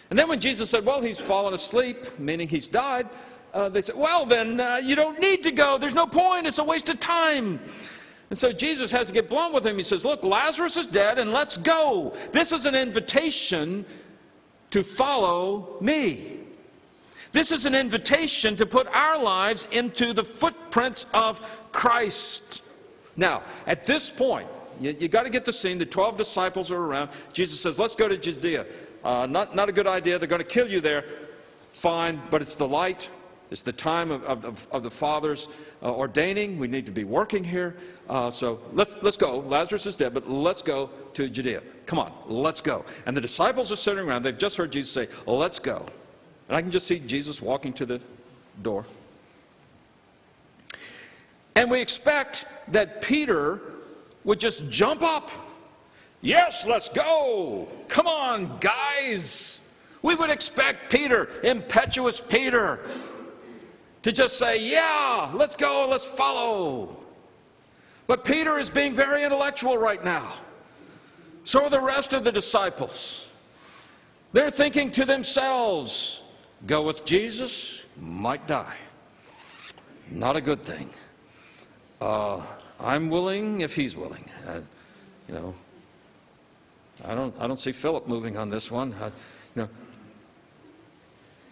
And 0.10 0.18
then 0.18 0.28
when 0.28 0.40
Jesus 0.40 0.70
said, 0.70 0.86
Well, 0.86 1.02
he's 1.02 1.20
fallen 1.20 1.54
asleep, 1.54 2.20
meaning 2.20 2.48
he's 2.48 2.68
died, 2.68 3.10
uh, 3.54 3.70
they 3.70 3.82
said, 3.82 3.96
Well, 3.96 4.26
then 4.26 4.60
uh, 4.60 4.78
you 4.78 4.96
don't 4.96 5.20
need 5.20 5.44
to 5.44 5.52
go. 5.52 5.78
There's 5.78 5.96
no 5.96 6.08
point. 6.08 6.48
It's 6.48 6.60
a 6.60 6.64
waste 6.64 6.90
of 6.90 7.00
time. 7.00 7.60
And 8.30 8.38
so 8.38 8.52
Jesus 8.52 8.92
has 8.92 9.08
to 9.08 9.14
get 9.14 9.30
blunt 9.30 9.54
with 9.54 9.66
him. 9.66 9.78
He 9.78 9.84
says, 9.84 10.06
Look, 10.06 10.24
Lazarus 10.24 10.78
is 10.78 10.88
dead, 10.88 11.20
and 11.20 11.32
let's 11.32 11.58
go. 11.58 12.16
This 12.32 12.52
is 12.52 12.66
an 12.66 12.76
invitation 12.76 13.86
to 14.72 14.84
follow 14.84 15.78
me. 15.82 16.43
This 17.34 17.52
is 17.52 17.66
an 17.66 17.74
invitation 17.74 18.56
to 18.58 18.66
put 18.66 18.88
our 18.88 19.22
lives 19.22 19.68
into 19.72 20.14
the 20.14 20.24
footprints 20.24 21.08
of 21.16 21.42
Christ. 21.72 22.62
Now, 23.18 23.42
at 23.66 23.88
this 23.88 24.12
point, 24.12 24.48
you, 24.80 24.96
you 24.98 25.08
got 25.08 25.24
to 25.24 25.32
get 25.32 25.44
the 25.44 25.52
scene. 25.52 25.80
The 25.80 25.86
12 25.86 26.16
disciples 26.16 26.72
are 26.72 26.78
around. 26.78 27.10
Jesus 27.34 27.60
says, 27.60 27.80
Let's 27.80 27.96
go 27.96 28.08
to 28.08 28.18
Judea. 28.18 28.68
Uh, 29.04 29.26
not, 29.28 29.56
not 29.56 29.68
a 29.68 29.72
good 29.72 29.88
idea. 29.88 30.20
They're 30.20 30.28
going 30.28 30.42
to 30.42 30.48
kill 30.48 30.70
you 30.70 30.80
there. 30.80 31.06
Fine, 31.74 32.22
but 32.30 32.44
it's 32.44 32.54
the 32.54 32.68
light. 32.68 33.10
It's 33.50 33.64
the 33.64 33.74
time 33.74 34.12
of, 34.12 34.24
of, 34.24 34.68
of 34.72 34.84
the 34.84 34.92
Father's 34.92 35.50
uh, 35.82 35.92
ordaining. 35.92 36.60
We 36.60 36.68
need 36.68 36.86
to 36.86 36.92
be 36.92 37.04
working 37.04 37.44
here. 37.44 37.78
Uh, 38.10 38.30
so 38.30 38.60
let's, 38.74 38.96
let's 39.02 39.18
go. 39.18 39.40
Lazarus 39.40 39.88
is 39.88 39.96
dead, 39.96 40.14
but 40.14 40.30
let's 40.30 40.62
go 40.62 40.92
to 41.14 41.30
Judea. 41.30 41.64
Come 41.88 41.98
on, 41.98 42.14
let's 42.28 42.62
go. 42.62 42.86
And 43.08 43.18
the 43.18 43.22
disciples 43.22 43.72
are 43.72 43.76
sitting 43.76 44.08
around. 44.08 44.24
They've 44.24 44.38
just 44.38 44.56
heard 44.56 44.72
Jesus 44.72 44.92
say, 44.92 45.08
Let's 45.26 45.58
go. 45.58 45.88
And 46.48 46.58
I 46.58 46.62
can 46.62 46.72
just 46.72 46.88
see 46.88 47.00
Jesus 47.00 47.42
walking 47.42 47.74
to 47.74 47.86
the 47.86 48.02
door. 48.62 48.86
And 51.56 51.70
we 51.70 51.82
expect 51.82 52.46
that 52.70 53.02
Peter 53.02 53.62
would 54.24 54.40
just 54.40 54.70
jump 54.70 55.04
up. 55.04 55.30
Yes, 56.22 56.66
let's 56.66 56.90
go. 56.90 57.68
Come 57.88 58.08
on, 58.08 58.58
guys. 58.60 59.62
We 60.02 60.16
would 60.16 60.30
expect 60.30 60.92
Peter, 60.92 61.30
impetuous 61.44 62.20
Peter, 62.20 62.82
to 64.02 64.12
just 64.12 64.38
say, 64.38 64.60
Yeah, 64.62 65.32
let's 65.34 65.56
go, 65.56 65.88
let's 65.90 66.06
follow. 66.06 66.98
But 68.08 68.26
Peter 68.26 68.58
is 68.58 68.70
being 68.70 68.94
very 68.94 69.24
intellectual 69.24 69.78
right 69.78 70.04
now. 70.04 70.34
So 71.44 71.66
are 71.66 71.70
the 71.70 71.80
rest 71.80 72.14
of 72.14 72.24
the 72.24 72.32
disciples. 72.32 73.30
They're 74.34 74.52
thinking 74.52 74.92
to 74.92 75.06
themselves, 75.06 76.23
Go 76.66 76.82
with 76.82 77.04
Jesus, 77.04 77.86
might 78.00 78.48
die. 78.48 78.78
Not 80.10 80.36
a 80.36 80.42
good 80.42 80.64
thing. 80.64 80.90
Uh, 82.00 82.42
I'm 82.80 83.10
willing 83.10 83.62
if 83.62 83.76
he's 83.76 83.96
willing. 83.96 84.30
Uh, 84.48 84.62
you 85.28 85.34
know, 85.34 85.54
I 87.04 87.16
don't, 87.16 87.36
I 87.40 87.48
don't 87.48 87.60
see 87.60 87.72
Philip 87.72 88.08
moving 88.08 88.38
on 88.38 88.50
this 88.50 88.72
one. 88.72 88.94
I, 89.02 89.06
you 89.08 89.12
know, 89.56 89.70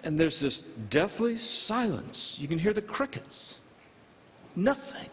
and 0.04 0.20
there's 0.20 0.40
this 0.40 0.62
deathly 0.90 1.38
silence. 1.38 2.40
You 2.40 2.48
can 2.48 2.58
hear 2.58 2.74
the 2.74 2.82
crickets. 2.82 3.60
Nothing. 4.56 5.10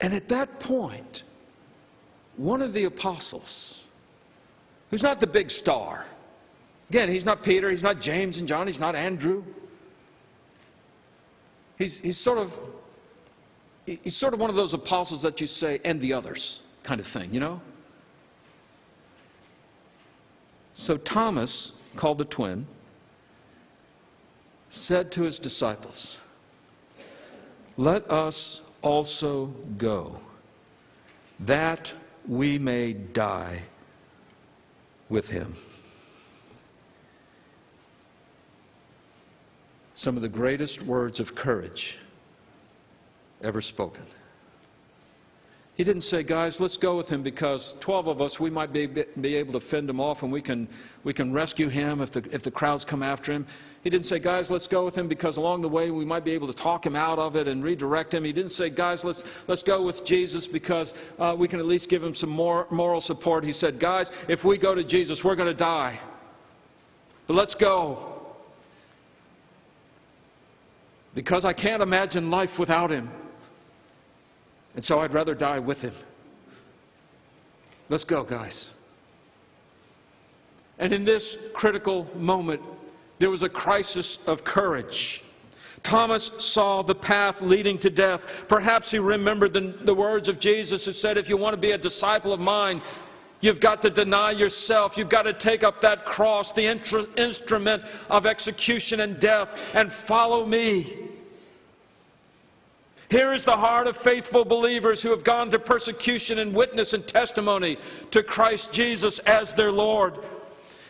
And 0.00 0.12
at 0.12 0.28
that 0.28 0.58
point, 0.58 1.22
one 2.36 2.60
of 2.60 2.72
the 2.72 2.84
apostles, 2.84 3.84
who's 4.90 5.02
not 5.02 5.20
the 5.20 5.26
big 5.26 5.50
star, 5.50 6.06
Again, 6.92 7.08
he's 7.08 7.24
not 7.24 7.42
Peter, 7.42 7.70
he's 7.70 7.82
not 7.82 8.02
James 8.02 8.38
and 8.38 8.46
John, 8.46 8.66
he's 8.66 8.78
not 8.78 8.94
Andrew. 8.94 9.44
He's, 11.78 11.98
he's 12.00 12.18
sort 12.18 12.36
of 12.36 12.60
he's 13.86 14.14
sort 14.14 14.34
of 14.34 14.40
one 14.40 14.50
of 14.50 14.56
those 14.56 14.74
apostles 14.74 15.22
that 15.22 15.40
you 15.40 15.46
say, 15.46 15.80
and 15.86 15.98
the 16.02 16.12
others 16.12 16.60
kind 16.82 17.00
of 17.00 17.06
thing, 17.06 17.32
you 17.32 17.40
know? 17.40 17.62
So 20.74 20.98
Thomas, 20.98 21.72
called 21.96 22.18
the 22.18 22.26
twin, 22.26 22.66
said 24.68 25.10
to 25.12 25.22
his 25.22 25.38
disciples, 25.38 26.18
Let 27.78 28.10
us 28.10 28.60
also 28.82 29.46
go, 29.78 30.20
that 31.40 31.90
we 32.28 32.58
may 32.58 32.92
die 32.92 33.62
with 35.08 35.30
him. 35.30 35.56
Some 40.02 40.16
of 40.16 40.22
the 40.22 40.28
greatest 40.28 40.82
words 40.82 41.20
of 41.20 41.32
courage 41.36 41.96
ever 43.40 43.60
spoken. 43.60 44.02
He 45.76 45.84
didn't 45.84 46.02
say, 46.02 46.24
guys, 46.24 46.60
let's 46.60 46.76
go 46.76 46.96
with 46.96 47.08
him 47.08 47.22
because 47.22 47.76
12 47.78 48.08
of 48.08 48.20
us, 48.20 48.40
we 48.40 48.50
might 48.50 48.72
be, 48.72 48.86
be 48.86 49.36
able 49.36 49.52
to 49.52 49.60
fend 49.60 49.88
him 49.88 50.00
off 50.00 50.24
and 50.24 50.32
we 50.32 50.42
can, 50.42 50.66
we 51.04 51.12
can 51.12 51.32
rescue 51.32 51.68
him 51.68 52.00
if 52.00 52.10
the, 52.10 52.28
if 52.32 52.42
the 52.42 52.50
crowds 52.50 52.84
come 52.84 53.00
after 53.04 53.32
him. 53.32 53.46
He 53.84 53.90
didn't 53.90 54.06
say, 54.06 54.18
guys, 54.18 54.50
let's 54.50 54.66
go 54.66 54.84
with 54.84 54.98
him 54.98 55.06
because 55.06 55.36
along 55.36 55.62
the 55.62 55.68
way 55.68 55.92
we 55.92 56.04
might 56.04 56.24
be 56.24 56.32
able 56.32 56.48
to 56.48 56.52
talk 56.52 56.84
him 56.84 56.96
out 56.96 57.20
of 57.20 57.36
it 57.36 57.46
and 57.46 57.62
redirect 57.62 58.12
him. 58.12 58.24
He 58.24 58.32
didn't 58.32 58.50
say, 58.50 58.70
guys, 58.70 59.04
let's, 59.04 59.22
let's 59.46 59.62
go 59.62 59.82
with 59.82 60.04
Jesus 60.04 60.48
because 60.48 60.94
uh, 61.20 61.36
we 61.38 61.46
can 61.46 61.60
at 61.60 61.66
least 61.66 61.88
give 61.88 62.02
him 62.02 62.14
some 62.14 62.30
more 62.30 62.66
moral 62.70 63.00
support. 63.00 63.44
He 63.44 63.52
said, 63.52 63.78
guys, 63.78 64.10
if 64.26 64.44
we 64.44 64.58
go 64.58 64.74
to 64.74 64.82
Jesus, 64.82 65.22
we're 65.22 65.36
going 65.36 65.48
to 65.48 65.54
die. 65.54 66.00
But 67.28 67.36
let's 67.36 67.54
go 67.54 68.11
because 71.14 71.44
I 71.44 71.52
can't 71.52 71.82
imagine 71.82 72.30
life 72.30 72.58
without 72.58 72.90
him. 72.90 73.10
And 74.74 74.84
so 74.84 75.00
I'd 75.00 75.12
rather 75.12 75.34
die 75.34 75.58
with 75.58 75.82
him. 75.82 75.94
Let's 77.88 78.04
go, 78.04 78.24
guys. 78.24 78.72
And 80.78 80.92
in 80.92 81.04
this 81.04 81.36
critical 81.52 82.08
moment, 82.16 82.62
there 83.18 83.30
was 83.30 83.42
a 83.42 83.48
crisis 83.48 84.18
of 84.26 84.44
courage. 84.44 85.22
Thomas 85.82 86.30
saw 86.38 86.82
the 86.82 86.94
path 86.94 87.42
leading 87.42 87.78
to 87.78 87.90
death. 87.90 88.44
Perhaps 88.48 88.90
he 88.90 88.98
remembered 88.98 89.52
the, 89.52 89.60
the 89.60 89.94
words 89.94 90.28
of 90.28 90.38
Jesus 90.38 90.86
who 90.86 90.92
said, 90.92 91.18
If 91.18 91.28
you 91.28 91.36
want 91.36 91.54
to 91.54 91.60
be 91.60 91.72
a 91.72 91.78
disciple 91.78 92.32
of 92.32 92.40
mine, 92.40 92.80
You've 93.42 93.60
got 93.60 93.82
to 93.82 93.90
deny 93.90 94.30
yourself. 94.30 94.96
You've 94.96 95.08
got 95.08 95.22
to 95.22 95.32
take 95.32 95.64
up 95.64 95.80
that 95.80 96.06
cross, 96.06 96.52
the 96.52 96.64
instrument 97.16 97.82
of 98.08 98.24
execution 98.24 99.00
and 99.00 99.18
death, 99.18 99.58
and 99.74 99.92
follow 99.92 100.46
me. 100.46 100.96
Here 103.10 103.34
is 103.34 103.44
the 103.44 103.56
heart 103.56 103.88
of 103.88 103.96
faithful 103.96 104.44
believers 104.44 105.02
who 105.02 105.10
have 105.10 105.24
gone 105.24 105.50
to 105.50 105.58
persecution 105.58 106.38
and 106.38 106.54
witness 106.54 106.94
and 106.94 107.06
testimony 107.06 107.78
to 108.12 108.22
Christ 108.22 108.72
Jesus 108.72 109.18
as 109.18 109.52
their 109.52 109.72
Lord. 109.72 110.18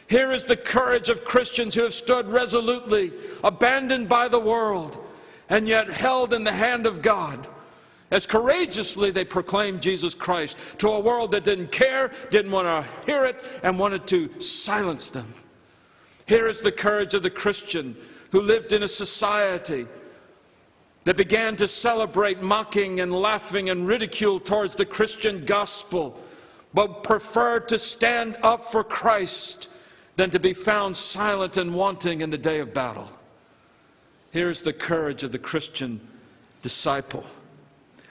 Here 0.06 0.30
is 0.30 0.44
the 0.44 0.56
courage 0.56 1.08
of 1.08 1.24
Christians 1.24 1.74
who 1.74 1.82
have 1.82 1.94
stood 1.94 2.28
resolutely, 2.28 3.12
abandoned 3.42 4.10
by 4.10 4.28
the 4.28 4.38
world, 4.38 4.98
and 5.48 5.66
yet 5.66 5.88
held 5.88 6.34
in 6.34 6.44
the 6.44 6.52
hand 6.52 6.86
of 6.86 7.00
God 7.00 7.48
as 8.12 8.26
courageously 8.26 9.10
they 9.10 9.24
proclaimed 9.24 9.82
Jesus 9.82 10.14
Christ 10.14 10.58
to 10.78 10.90
a 10.90 11.00
world 11.00 11.30
that 11.30 11.44
didn't 11.44 11.72
care, 11.72 12.12
didn't 12.30 12.52
want 12.52 12.66
to 12.66 12.86
hear 13.06 13.24
it, 13.24 13.42
and 13.62 13.78
wanted 13.78 14.06
to 14.08 14.38
silence 14.40 15.06
them. 15.06 15.32
Here 16.26 16.46
is 16.46 16.60
the 16.60 16.70
courage 16.70 17.14
of 17.14 17.22
the 17.22 17.30
Christian 17.30 17.96
who 18.30 18.42
lived 18.42 18.72
in 18.72 18.82
a 18.82 18.88
society 18.88 19.86
that 21.04 21.16
began 21.16 21.56
to 21.56 21.66
celebrate 21.66 22.42
mocking 22.42 23.00
and 23.00 23.12
laughing 23.12 23.70
and 23.70 23.88
ridicule 23.88 24.38
towards 24.38 24.74
the 24.74 24.86
Christian 24.86 25.46
gospel, 25.46 26.20
but 26.74 27.02
preferred 27.02 27.66
to 27.68 27.78
stand 27.78 28.36
up 28.42 28.70
for 28.70 28.84
Christ 28.84 29.70
than 30.16 30.30
to 30.30 30.38
be 30.38 30.52
found 30.52 30.98
silent 30.98 31.56
and 31.56 31.74
wanting 31.74 32.20
in 32.20 32.28
the 32.28 32.38
day 32.38 32.60
of 32.60 32.74
battle. 32.74 33.10
Here's 34.32 34.60
the 34.60 34.74
courage 34.74 35.22
of 35.22 35.32
the 35.32 35.38
Christian 35.38 36.00
disciple 36.60 37.24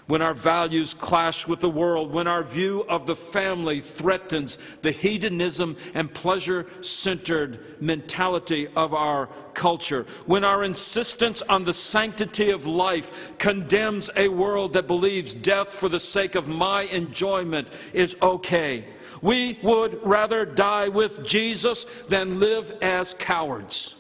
when 0.08 0.22
our 0.22 0.34
values 0.34 0.94
clash 0.94 1.48
with 1.48 1.60
the 1.60 1.70
world, 1.70 2.12
when 2.12 2.28
our 2.28 2.44
view 2.44 2.86
of 2.90 3.06
the 3.06 3.16
family 3.16 3.80
threatens 3.80 4.58
the 4.82 4.92
hedonism 4.92 5.78
and 5.94 6.14
pleasure 6.14 6.66
centered 6.82 7.82
mentality 7.82 8.68
of 8.76 8.94
our 8.94 9.28
culture, 9.54 10.06
when 10.26 10.44
our 10.44 10.64
insistence 10.64 11.42
on 11.44 11.64
the 11.64 11.74
sanctity 11.74 12.50
of 12.50 12.66
life 12.66 13.32
condemns 13.38 14.10
a 14.16 14.28
world 14.28 14.74
that 14.74 14.88
believes 14.88 15.34
death 15.34 15.74
for 15.74 15.90
the 15.90 16.00
sake 16.00 16.36
of 16.36 16.48
my 16.48 16.84
enjoyment 16.84 17.68
is 17.94 18.16
okay. 18.22 18.86
We 19.22 19.60
would 19.62 20.00
rather 20.04 20.46
die 20.46 20.90
with 20.90 21.24
Jesus 21.26 21.86
than 22.10 22.40
live 22.40 22.76
as 22.82 23.14
cowards. 23.14 23.96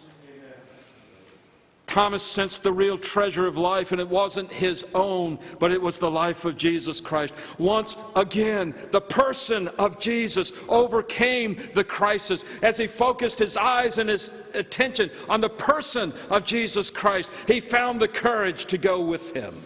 Thomas 1.91 2.23
sensed 2.23 2.63
the 2.63 2.71
real 2.71 2.97
treasure 2.97 3.47
of 3.47 3.57
life, 3.57 3.91
and 3.91 3.99
it 3.99 4.07
wasn't 4.07 4.49
his 4.49 4.85
own, 4.93 5.37
but 5.59 5.73
it 5.73 5.81
was 5.81 5.99
the 5.99 6.09
life 6.09 6.45
of 6.45 6.55
Jesus 6.55 7.01
Christ. 7.01 7.33
Once 7.57 7.97
again, 8.15 8.73
the 8.91 9.01
person 9.01 9.67
of 9.77 9.99
Jesus 9.99 10.53
overcame 10.69 11.57
the 11.73 11.83
crisis 11.83 12.45
as 12.61 12.77
he 12.77 12.87
focused 12.87 13.39
his 13.39 13.57
eyes 13.57 13.97
and 13.97 14.09
his 14.09 14.31
attention 14.53 15.11
on 15.27 15.41
the 15.41 15.49
person 15.49 16.13
of 16.29 16.45
Jesus 16.45 16.89
Christ. 16.89 17.29
He 17.45 17.59
found 17.59 17.99
the 17.99 18.07
courage 18.07 18.67
to 18.67 18.77
go 18.77 19.01
with 19.01 19.35
him. 19.35 19.61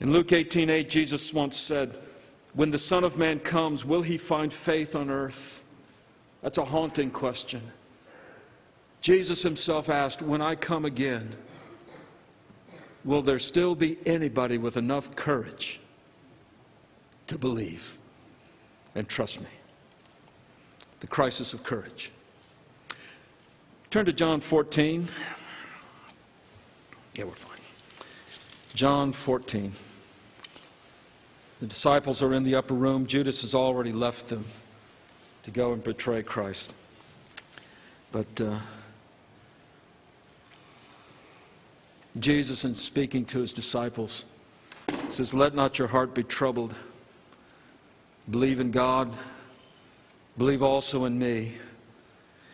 In 0.00 0.10
Luke 0.10 0.32
18 0.32 0.70
8, 0.70 0.88
Jesus 0.88 1.34
once 1.34 1.58
said, 1.58 1.98
When 2.54 2.70
the 2.70 2.78
Son 2.78 3.04
of 3.04 3.18
Man 3.18 3.40
comes, 3.40 3.84
will 3.84 4.00
he 4.00 4.16
find 4.16 4.50
faith 4.50 4.96
on 4.96 5.10
earth? 5.10 5.62
That's 6.40 6.56
a 6.56 6.64
haunting 6.64 7.10
question. 7.10 7.60
Jesus 9.04 9.42
himself 9.42 9.90
asked, 9.90 10.22
When 10.22 10.40
I 10.40 10.54
come 10.54 10.86
again, 10.86 11.36
will 13.04 13.20
there 13.20 13.38
still 13.38 13.74
be 13.74 13.98
anybody 14.06 14.56
with 14.56 14.78
enough 14.78 15.14
courage 15.14 15.78
to 17.26 17.36
believe 17.36 17.98
and 18.94 19.06
trust 19.06 19.42
me? 19.42 19.46
The 21.00 21.06
crisis 21.06 21.52
of 21.52 21.62
courage. 21.62 22.12
Turn 23.90 24.06
to 24.06 24.12
John 24.14 24.40
14. 24.40 25.06
Yeah, 27.14 27.24
we're 27.24 27.32
fine. 27.32 27.60
John 28.72 29.12
14. 29.12 29.74
The 31.60 31.66
disciples 31.66 32.22
are 32.22 32.32
in 32.32 32.42
the 32.42 32.54
upper 32.54 32.72
room. 32.72 33.06
Judas 33.06 33.42
has 33.42 33.54
already 33.54 33.92
left 33.92 34.28
them 34.28 34.46
to 35.42 35.50
go 35.50 35.74
and 35.74 35.84
betray 35.84 36.22
Christ. 36.22 36.72
But. 38.10 38.40
Uh, 38.40 38.60
Jesus, 42.18 42.64
in 42.64 42.74
speaking 42.74 43.24
to 43.26 43.40
his 43.40 43.52
disciples, 43.52 44.24
says, 45.08 45.34
Let 45.34 45.54
not 45.54 45.78
your 45.78 45.88
heart 45.88 46.14
be 46.14 46.22
troubled. 46.22 46.74
Believe 48.30 48.60
in 48.60 48.70
God, 48.70 49.16
believe 50.38 50.62
also 50.62 51.04
in 51.04 51.18
me. 51.18 51.52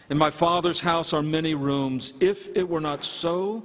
In 0.08 0.18
my 0.18 0.30
Father's 0.30 0.80
house 0.80 1.12
are 1.12 1.22
many 1.22 1.54
rooms. 1.54 2.12
If 2.20 2.56
it 2.56 2.68
were 2.68 2.80
not 2.80 3.04
so, 3.04 3.62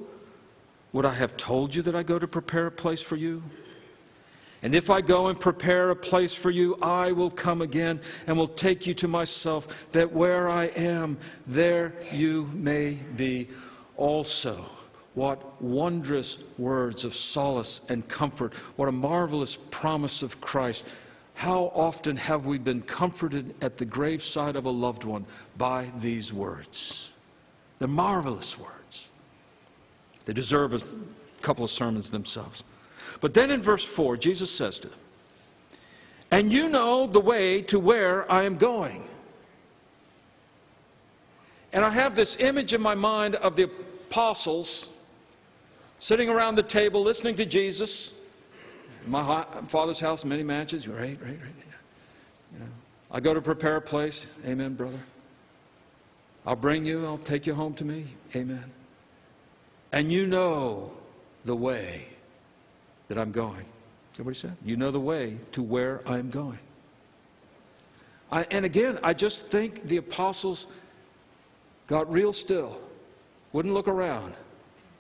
would 0.93 1.05
I 1.05 1.13
have 1.13 1.35
told 1.37 1.73
you 1.73 1.81
that 1.83 1.95
I 1.95 2.03
go 2.03 2.19
to 2.19 2.27
prepare 2.27 2.67
a 2.67 2.71
place 2.71 3.01
for 3.01 3.15
you? 3.15 3.41
And 4.61 4.75
if 4.75 4.89
I 4.89 5.01
go 5.01 5.27
and 5.27 5.39
prepare 5.39 5.89
a 5.89 5.95
place 5.95 6.35
for 6.35 6.49
you, 6.49 6.77
I 6.81 7.11
will 7.11 7.31
come 7.31 7.61
again 7.61 8.01
and 8.27 8.37
will 8.37 8.47
take 8.47 8.87
you 8.87 8.93
to 8.95 9.07
myself, 9.07 9.67
that 9.91 10.11
where 10.11 10.49
I 10.49 10.65
am, 10.65 11.17
there 11.47 11.93
you 12.11 12.49
may 12.53 12.93
be 13.15 13.49
also. 13.97 14.69
What 15.15 15.61
wondrous 15.61 16.37
words 16.57 17.05
of 17.05 17.15
solace 17.15 17.81
and 17.89 18.07
comfort. 18.07 18.53
What 18.75 18.89
a 18.89 18.91
marvelous 18.91 19.55
promise 19.55 20.21
of 20.21 20.39
Christ. 20.41 20.85
How 21.35 21.71
often 21.73 22.17
have 22.17 22.45
we 22.45 22.57
been 22.57 22.81
comforted 22.81 23.55
at 23.61 23.77
the 23.77 23.85
graveside 23.85 24.55
of 24.55 24.65
a 24.65 24.69
loved 24.69 25.03
one 25.03 25.25
by 25.57 25.91
these 25.97 26.31
words? 26.31 27.13
They're 27.79 27.87
marvelous 27.87 28.57
words. 28.57 29.09
They 30.25 30.33
deserve 30.33 30.73
a 30.73 30.81
couple 31.41 31.63
of 31.63 31.71
sermons 31.71 32.09
themselves. 32.09 32.63
But 33.21 33.33
then 33.33 33.51
in 33.51 33.61
verse 33.61 33.83
4, 33.83 34.17
Jesus 34.17 34.51
says 34.51 34.79
to 34.79 34.89
them, 34.89 34.99
And 36.31 36.51
you 36.51 36.69
know 36.69 37.07
the 37.07 37.19
way 37.19 37.61
to 37.63 37.79
where 37.79 38.29
I 38.31 38.43
am 38.43 38.57
going. 38.57 39.09
And 41.71 41.83
I 41.83 41.89
have 41.89 42.15
this 42.15 42.37
image 42.39 42.73
in 42.73 42.81
my 42.81 42.95
mind 42.95 43.35
of 43.35 43.55
the 43.55 43.63
apostles 44.09 44.89
sitting 46.05 46.29
around 46.29 46.53
the 46.53 46.61
table 46.61 47.01
listening 47.01 47.35
to 47.35 47.47
Jesus. 47.47 48.13
In 49.03 49.11
My 49.11 49.43
father's 49.67 49.99
house, 49.99 50.23
many 50.23 50.43
mansions. 50.43 50.87
Right, 50.87 51.17
right, 51.19 51.39
right. 51.41 51.55
You 52.53 52.59
know, 52.59 52.67
I 53.09 53.19
go 53.19 53.33
to 53.33 53.41
prepare 53.41 53.77
a 53.77 53.81
place. 53.81 54.27
Amen, 54.45 54.75
brother. 54.75 54.99
I'll 56.45 56.55
bring 56.55 56.85
you. 56.85 57.07
I'll 57.07 57.17
take 57.17 57.47
you 57.47 57.55
home 57.55 57.73
to 57.73 57.85
me. 57.85 58.05
Amen. 58.35 58.65
And 59.93 60.11
you 60.11 60.27
know 60.27 60.91
the 61.43 61.55
way 61.55 62.05
that 63.07 63.17
I'm 63.17 63.31
going. 63.31 63.65
He 64.15 64.33
said? 64.35 64.55
You 64.63 64.77
know 64.77 64.91
the 64.91 64.99
way 64.99 65.39
to 65.53 65.63
where 65.63 66.07
I'm 66.07 66.29
going. 66.29 66.59
I, 68.31 68.43
and 68.51 68.63
again, 68.63 68.99
I 69.01 69.15
just 69.15 69.47
think 69.47 69.87
the 69.87 69.97
apostles 69.97 70.67
got 71.87 72.11
real 72.11 72.31
still, 72.31 72.79
wouldn't 73.53 73.73
look 73.73 73.87
around 73.87 74.35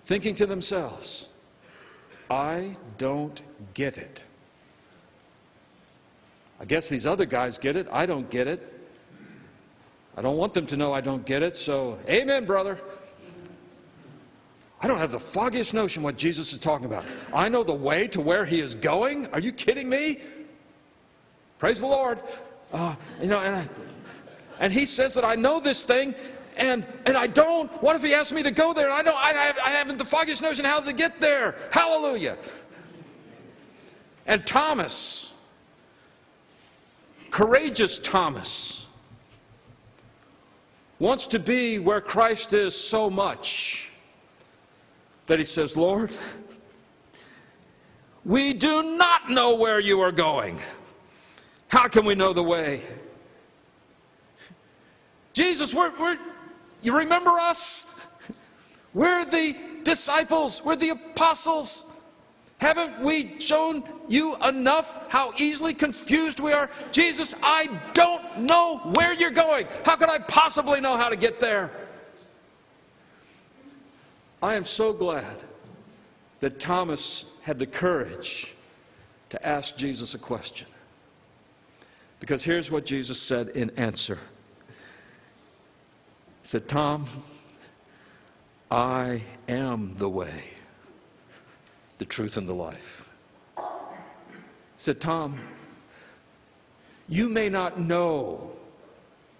thinking 0.05 0.35
to 0.35 0.45
themselves, 0.45 1.29
I 2.29 2.77
don't 2.97 3.41
get 3.73 3.97
it. 3.97 4.23
I 6.59 6.65
guess 6.65 6.87
these 6.87 7.05
other 7.05 7.25
guys 7.25 7.57
get 7.57 7.75
it. 7.75 7.87
I 7.91 8.05
don't 8.05 8.29
get 8.29 8.47
it. 8.47 8.71
I 10.17 10.21
don't 10.21 10.37
want 10.37 10.53
them 10.53 10.65
to 10.67 10.77
know 10.77 10.93
I 10.93 11.01
don't 11.01 11.25
get 11.25 11.43
it, 11.43 11.57
so, 11.57 11.99
amen, 12.07 12.45
brother. 12.45 12.79
I 14.81 14.87
don't 14.87 14.99
have 14.99 15.11
the 15.11 15.19
foggiest 15.19 15.73
notion 15.73 16.03
what 16.03 16.17
Jesus 16.17 16.53
is 16.53 16.59
talking 16.59 16.85
about. 16.85 17.03
I 17.33 17.49
know 17.49 17.63
the 17.63 17.73
way 17.73 18.07
to 18.09 18.21
where 18.21 18.45
he 18.45 18.61
is 18.61 18.75
going. 18.75 19.27
Are 19.27 19.39
you 19.39 19.51
kidding 19.51 19.89
me? 19.89 20.19
Praise 21.59 21.79
the 21.79 21.87
Lord. 21.87 22.21
Uh, 22.71 22.95
you 23.21 23.27
know, 23.27 23.39
and, 23.39 23.55
I, 23.55 23.69
and 24.59 24.71
he 24.71 24.85
says 24.85 25.13
that 25.15 25.25
I 25.25 25.35
know 25.35 25.59
this 25.59 25.85
thing, 25.85 26.15
and, 26.57 26.87
and 27.05 27.17
I 27.17 27.27
don't. 27.27 27.71
What 27.83 27.95
if 27.95 28.03
he 28.03 28.13
asks 28.13 28.31
me 28.31 28.43
to 28.43 28.51
go 28.51 28.73
there 28.73 28.85
and 28.85 28.93
I 28.93 29.03
don't, 29.03 29.17
I, 29.17 29.53
I 29.63 29.69
haven't 29.69 29.97
the 29.97 30.05
foggiest 30.05 30.41
notion 30.41 30.65
how 30.65 30.79
to 30.79 30.93
get 30.93 31.19
there? 31.19 31.55
Hallelujah. 31.71 32.37
And 34.25 34.45
Thomas, 34.45 35.31
courageous 37.29 37.99
Thomas, 37.99 38.87
wants 40.99 41.27
to 41.27 41.39
be 41.39 41.79
where 41.79 42.01
Christ 42.01 42.53
is 42.53 42.75
so 42.75 43.09
much 43.09 43.91
that 45.27 45.39
he 45.39 45.45
says, 45.45 45.75
Lord, 45.75 46.11
we 48.23 48.53
do 48.53 48.97
not 48.97 49.29
know 49.29 49.55
where 49.55 49.79
you 49.79 49.99
are 49.99 50.11
going. 50.11 50.59
How 51.67 51.87
can 51.87 52.05
we 52.05 52.15
know 52.15 52.33
the 52.33 52.43
way? 52.43 52.81
Jesus, 55.33 55.73
we're, 55.73 55.91
we're, 55.99 56.17
you 56.85 56.97
remember 56.97 57.31
us? 57.31 57.85
We're 58.93 59.25
the 59.25 59.57
disciples, 59.83 60.63
we're 60.63 60.75
the 60.75 60.89
apostles. 60.89 61.85
Haven't 62.59 63.01
we 63.01 63.39
shown 63.39 63.83
you 64.07 64.35
enough 64.37 64.97
how 65.09 65.33
easily 65.37 65.73
confused 65.73 66.39
we 66.39 66.53
are? 66.53 66.69
Jesus, 66.91 67.35
I 67.43 67.67
don't 67.93 68.39
know 68.39 68.77
where 68.77 69.13
you're 69.13 69.31
going. 69.31 69.67
How 69.83 69.97
could 69.97 70.09
I 70.09 70.19
possibly 70.19 70.79
know 70.79 70.95
how 70.95 71.09
to 71.09 71.17
get 71.17 71.39
there? 71.39 71.71
I 74.41 74.55
am 74.55 74.63
so 74.63 74.93
glad 74.93 75.43
that 76.39 76.59
Thomas 76.59 77.25
had 77.41 77.59
the 77.59 77.65
courage 77.65 78.55
to 79.31 79.45
ask 79.45 79.75
Jesus 79.75 80.13
a 80.13 80.19
question. 80.19 80.67
Because 82.19 82.43
here's 82.43 82.71
what 82.71 82.85
Jesus 82.85 83.21
said 83.21 83.49
in 83.49 83.71
answer 83.71 84.19
said, 86.45 86.67
Tom, 86.67 87.07
I 88.69 89.23
am 89.47 89.95
the 89.97 90.07
way, 90.07 90.43
the 91.97 92.05
truth, 92.05 92.37
and 92.37 92.47
the 92.47 92.53
life. 92.53 93.09
Said, 94.77 95.01
Tom, 95.01 95.39
you 97.09 97.29
may 97.29 97.49
not 97.49 97.79
know 97.79 98.51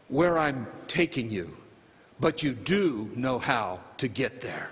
where 0.08 0.40
I'm 0.40 0.66
taking 0.88 1.30
you, 1.30 1.56
but 2.20 2.42
you 2.42 2.54
do 2.54 3.12
know 3.16 3.38
how 3.38 3.82
to 3.98 4.08
get 4.08 4.42
there. 4.42 4.72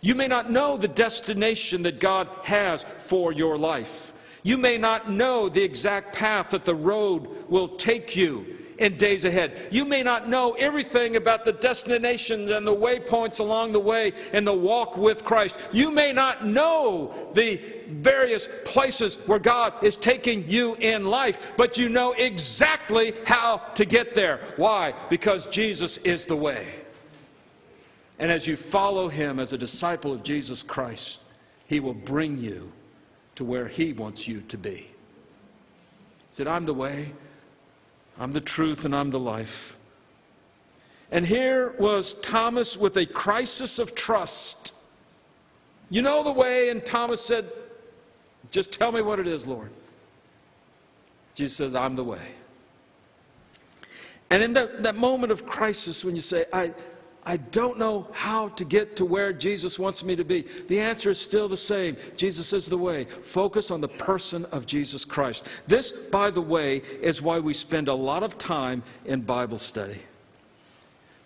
You 0.00 0.16
may 0.16 0.26
not 0.26 0.50
know 0.50 0.76
the 0.76 0.88
destination 0.88 1.84
that 1.84 2.00
God 2.00 2.28
has 2.42 2.84
for 2.98 3.32
your 3.32 3.56
life. 3.56 4.12
You 4.42 4.58
may 4.58 4.78
not 4.78 5.12
know 5.12 5.48
the 5.48 5.62
exact 5.62 6.16
path 6.16 6.50
that 6.50 6.64
the 6.64 6.74
road 6.74 7.48
will 7.48 7.68
take 7.68 8.16
you 8.16 8.63
in 8.78 8.96
days 8.96 9.24
ahead. 9.24 9.68
You 9.70 9.84
may 9.84 10.02
not 10.02 10.28
know 10.28 10.52
everything 10.52 11.16
about 11.16 11.44
the 11.44 11.52
destinations 11.52 12.50
and 12.50 12.66
the 12.66 12.74
waypoints 12.74 13.40
along 13.40 13.72
the 13.72 13.80
way 13.80 14.12
in 14.32 14.44
the 14.44 14.52
walk 14.52 14.96
with 14.96 15.24
Christ. 15.24 15.56
You 15.72 15.90
may 15.90 16.12
not 16.12 16.46
know 16.46 17.30
the 17.34 17.60
various 17.88 18.48
places 18.64 19.16
where 19.26 19.38
God 19.38 19.74
is 19.82 19.96
taking 19.96 20.48
you 20.50 20.74
in 20.76 21.04
life, 21.04 21.52
but 21.56 21.78
you 21.78 21.88
know 21.88 22.12
exactly 22.12 23.14
how 23.26 23.58
to 23.74 23.84
get 23.84 24.14
there. 24.14 24.40
Why? 24.56 24.94
Because 25.10 25.46
Jesus 25.46 25.98
is 25.98 26.24
the 26.24 26.36
way. 26.36 26.74
And 28.18 28.30
as 28.30 28.46
you 28.46 28.56
follow 28.56 29.08
him 29.08 29.40
as 29.40 29.52
a 29.52 29.58
disciple 29.58 30.12
of 30.12 30.22
Jesus 30.22 30.62
Christ, 30.62 31.20
he 31.66 31.80
will 31.80 31.94
bring 31.94 32.38
you 32.38 32.72
to 33.36 33.44
where 33.44 33.68
he 33.68 33.92
wants 33.92 34.28
you 34.28 34.40
to 34.42 34.56
be. 34.56 34.76
He 34.76 34.86
said, 36.30 36.46
I'm 36.46 36.66
the 36.66 36.74
way, 36.74 37.12
I'm 38.18 38.32
the 38.32 38.40
truth, 38.40 38.84
and 38.84 38.94
I'm 38.94 39.10
the 39.10 39.18
life. 39.18 39.76
And 41.10 41.26
here 41.26 41.74
was 41.78 42.14
Thomas 42.14 42.76
with 42.76 42.96
a 42.96 43.06
crisis 43.06 43.78
of 43.78 43.94
trust. 43.94 44.72
You 45.90 46.02
know 46.02 46.22
the 46.22 46.32
way, 46.32 46.70
and 46.70 46.84
Thomas 46.84 47.20
said, 47.20 47.50
Just 48.50 48.72
tell 48.72 48.92
me 48.92 49.00
what 49.00 49.18
it 49.18 49.26
is, 49.26 49.46
Lord. 49.46 49.70
Jesus 51.34 51.56
said, 51.56 51.76
I'm 51.76 51.96
the 51.96 52.04
way. 52.04 52.20
And 54.30 54.42
in 54.42 54.52
that, 54.54 54.82
that 54.82 54.96
moment 54.96 55.30
of 55.32 55.46
crisis, 55.46 56.04
when 56.04 56.16
you 56.16 56.22
say, 56.22 56.46
I, 56.52 56.72
I 57.26 57.38
don't 57.38 57.78
know 57.78 58.08
how 58.12 58.48
to 58.50 58.64
get 58.64 58.96
to 58.96 59.04
where 59.04 59.32
Jesus 59.32 59.78
wants 59.78 60.04
me 60.04 60.14
to 60.16 60.24
be. 60.24 60.42
The 60.68 60.80
answer 60.80 61.10
is 61.10 61.18
still 61.18 61.48
the 61.48 61.56
same. 61.56 61.96
Jesus 62.16 62.52
is 62.52 62.66
the 62.66 62.76
way. 62.76 63.04
Focus 63.04 63.70
on 63.70 63.80
the 63.80 63.88
person 63.88 64.44
of 64.46 64.66
Jesus 64.66 65.04
Christ. 65.04 65.46
This, 65.66 65.90
by 65.90 66.30
the 66.30 66.42
way, 66.42 66.82
is 67.00 67.22
why 67.22 67.38
we 67.38 67.54
spend 67.54 67.88
a 67.88 67.94
lot 67.94 68.22
of 68.22 68.36
time 68.36 68.82
in 69.06 69.22
Bible 69.22 69.58
study. 69.58 70.00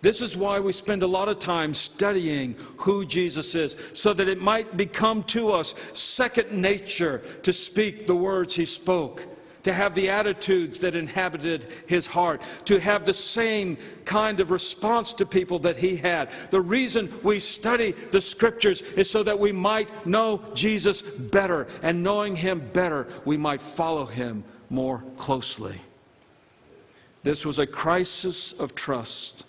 This 0.01 0.21
is 0.21 0.37
why 0.37 0.61
we 0.61 0.71
spend 0.71 1.03
a 1.03 1.07
lot 1.07 1.27
of 1.27 1.39
time 1.39 1.73
studying 1.73 2.55
who 2.77 3.05
Jesus 3.05 3.53
is, 3.53 3.75
so 3.91 4.13
that 4.13 4.29
it 4.29 4.39
might 4.39 4.77
become 4.77 5.23
to 5.23 5.51
us 5.51 5.75
second 5.91 6.53
nature 6.53 7.21
to 7.43 7.51
speak 7.51 8.05
the 8.05 8.15
words 8.15 8.55
he 8.55 8.63
spoke 8.63 9.27
to 9.69 9.73
have 9.75 9.93
the 9.93 10.09
attitudes 10.09 10.79
that 10.79 10.95
inhabited 10.95 11.67
his 11.85 12.07
heart, 12.07 12.41
to 12.65 12.79
have 12.79 13.05
the 13.05 13.13
same 13.13 13.77
kind 14.03 14.39
of 14.39 14.49
response 14.49 15.13
to 15.13 15.27
people 15.27 15.59
that 15.59 15.77
he 15.77 15.95
had. 15.95 16.31
The 16.49 16.59
reason 16.59 17.13
we 17.21 17.39
study 17.39 17.91
the 17.91 18.19
scriptures 18.19 18.81
is 18.81 19.07
so 19.07 19.21
that 19.21 19.37
we 19.37 19.51
might 19.51 20.07
know 20.07 20.41
Jesus 20.55 21.03
better, 21.03 21.67
and 21.83 22.01
knowing 22.01 22.35
him 22.35 22.67
better, 22.73 23.07
we 23.25 23.37
might 23.37 23.61
follow 23.61 24.07
him 24.07 24.43
more 24.71 25.03
closely. 25.17 25.79
This 27.21 27.45
was 27.45 27.59
a 27.59 27.67
crisis 27.67 28.53
of 28.53 28.73
trust. 28.73 29.45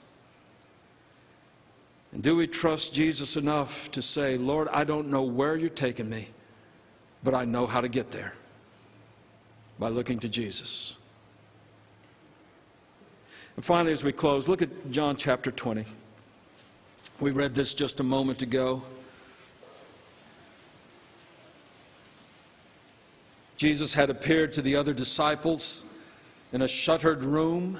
And 2.13 2.23
do 2.23 2.37
we 2.37 2.47
trust 2.47 2.93
Jesus 2.93 3.39
enough 3.39 3.91
to 3.93 4.03
say, 4.03 4.37
Lord, 4.37 4.69
I 4.69 4.85
don't 4.85 5.09
know 5.09 5.23
where 5.23 5.57
you're 5.57 5.71
taking 5.71 6.11
me, 6.11 6.29
but 7.25 7.35
I 7.35 7.47
know 7.47 7.67
how 7.67 7.81
to 7.81 7.89
get 7.89 8.11
there? 8.11 8.35
By 9.81 9.89
looking 9.89 10.19
to 10.19 10.29
Jesus. 10.29 10.95
And 13.57 13.65
finally, 13.65 13.93
as 13.93 14.05
we 14.05 14.13
close, 14.13 14.47
look 14.47 14.61
at 14.61 14.91
John 14.91 15.17
chapter 15.17 15.51
20. 15.51 15.87
We 17.19 17.31
read 17.31 17.55
this 17.55 17.73
just 17.73 17.99
a 17.99 18.03
moment 18.03 18.43
ago. 18.43 18.83
Jesus 23.57 23.95
had 23.95 24.11
appeared 24.11 24.53
to 24.53 24.63
the 24.63 24.77
other 24.77 24.93
disciples 24.93 25.85
in 26.53 26.63
a 26.63 26.69
shuttered 26.69 27.25
room, 27.25 27.79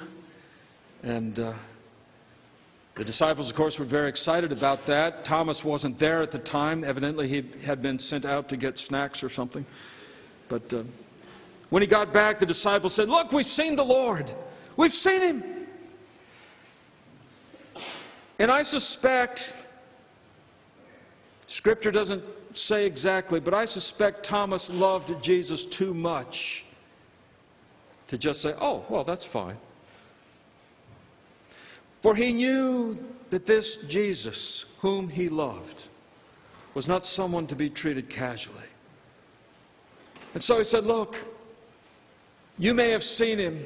and 1.03 1.39
uh, 1.39 1.53
the 2.95 3.05
disciples, 3.05 3.49
of 3.49 3.55
course, 3.55 3.77
were 3.77 3.85
very 3.85 4.09
excited 4.09 4.51
about 4.51 4.85
that. 4.85 5.23
Thomas 5.23 5.63
wasn't 5.63 5.99
there 5.99 6.23
at 6.23 6.31
the 6.31 6.39
time. 6.39 6.83
Evidently, 6.83 7.27
he 7.27 7.45
had 7.63 7.81
been 7.81 7.99
sent 7.99 8.25
out 8.25 8.49
to 8.49 8.57
get 8.57 8.79
snacks 8.79 9.23
or 9.23 9.29
something. 9.29 9.65
But 10.49 10.73
uh, 10.73 10.83
when 11.71 11.81
he 11.81 11.87
got 11.87 12.11
back, 12.11 12.37
the 12.37 12.45
disciples 12.45 12.93
said, 12.93 13.07
Look, 13.09 13.31
we've 13.31 13.47
seen 13.47 13.77
the 13.77 13.85
Lord. 13.85 14.31
We've 14.75 14.93
seen 14.93 15.21
him. 15.21 15.43
And 18.37 18.51
I 18.51 18.61
suspect, 18.61 19.53
Scripture 21.45 21.91
doesn't 21.91 22.23
say 22.53 22.85
exactly, 22.85 23.39
but 23.39 23.53
I 23.53 23.63
suspect 23.63 24.25
Thomas 24.25 24.69
loved 24.69 25.23
Jesus 25.23 25.65
too 25.65 25.93
much 25.93 26.65
to 28.07 28.17
just 28.17 28.41
say, 28.41 28.53
Oh, 28.59 28.83
well, 28.89 29.05
that's 29.05 29.23
fine. 29.23 29.55
For 32.01 32.15
he 32.15 32.33
knew 32.33 32.97
that 33.29 33.45
this 33.45 33.77
Jesus, 33.77 34.65
whom 34.79 35.07
he 35.07 35.29
loved, 35.29 35.87
was 36.73 36.89
not 36.89 37.05
someone 37.05 37.47
to 37.47 37.55
be 37.55 37.69
treated 37.69 38.09
casually. 38.09 38.57
And 40.33 40.43
so 40.43 40.57
he 40.57 40.65
said, 40.65 40.85
Look, 40.85 41.30
you 42.61 42.75
may 42.75 42.91
have 42.91 43.03
seen 43.03 43.39
him, 43.39 43.65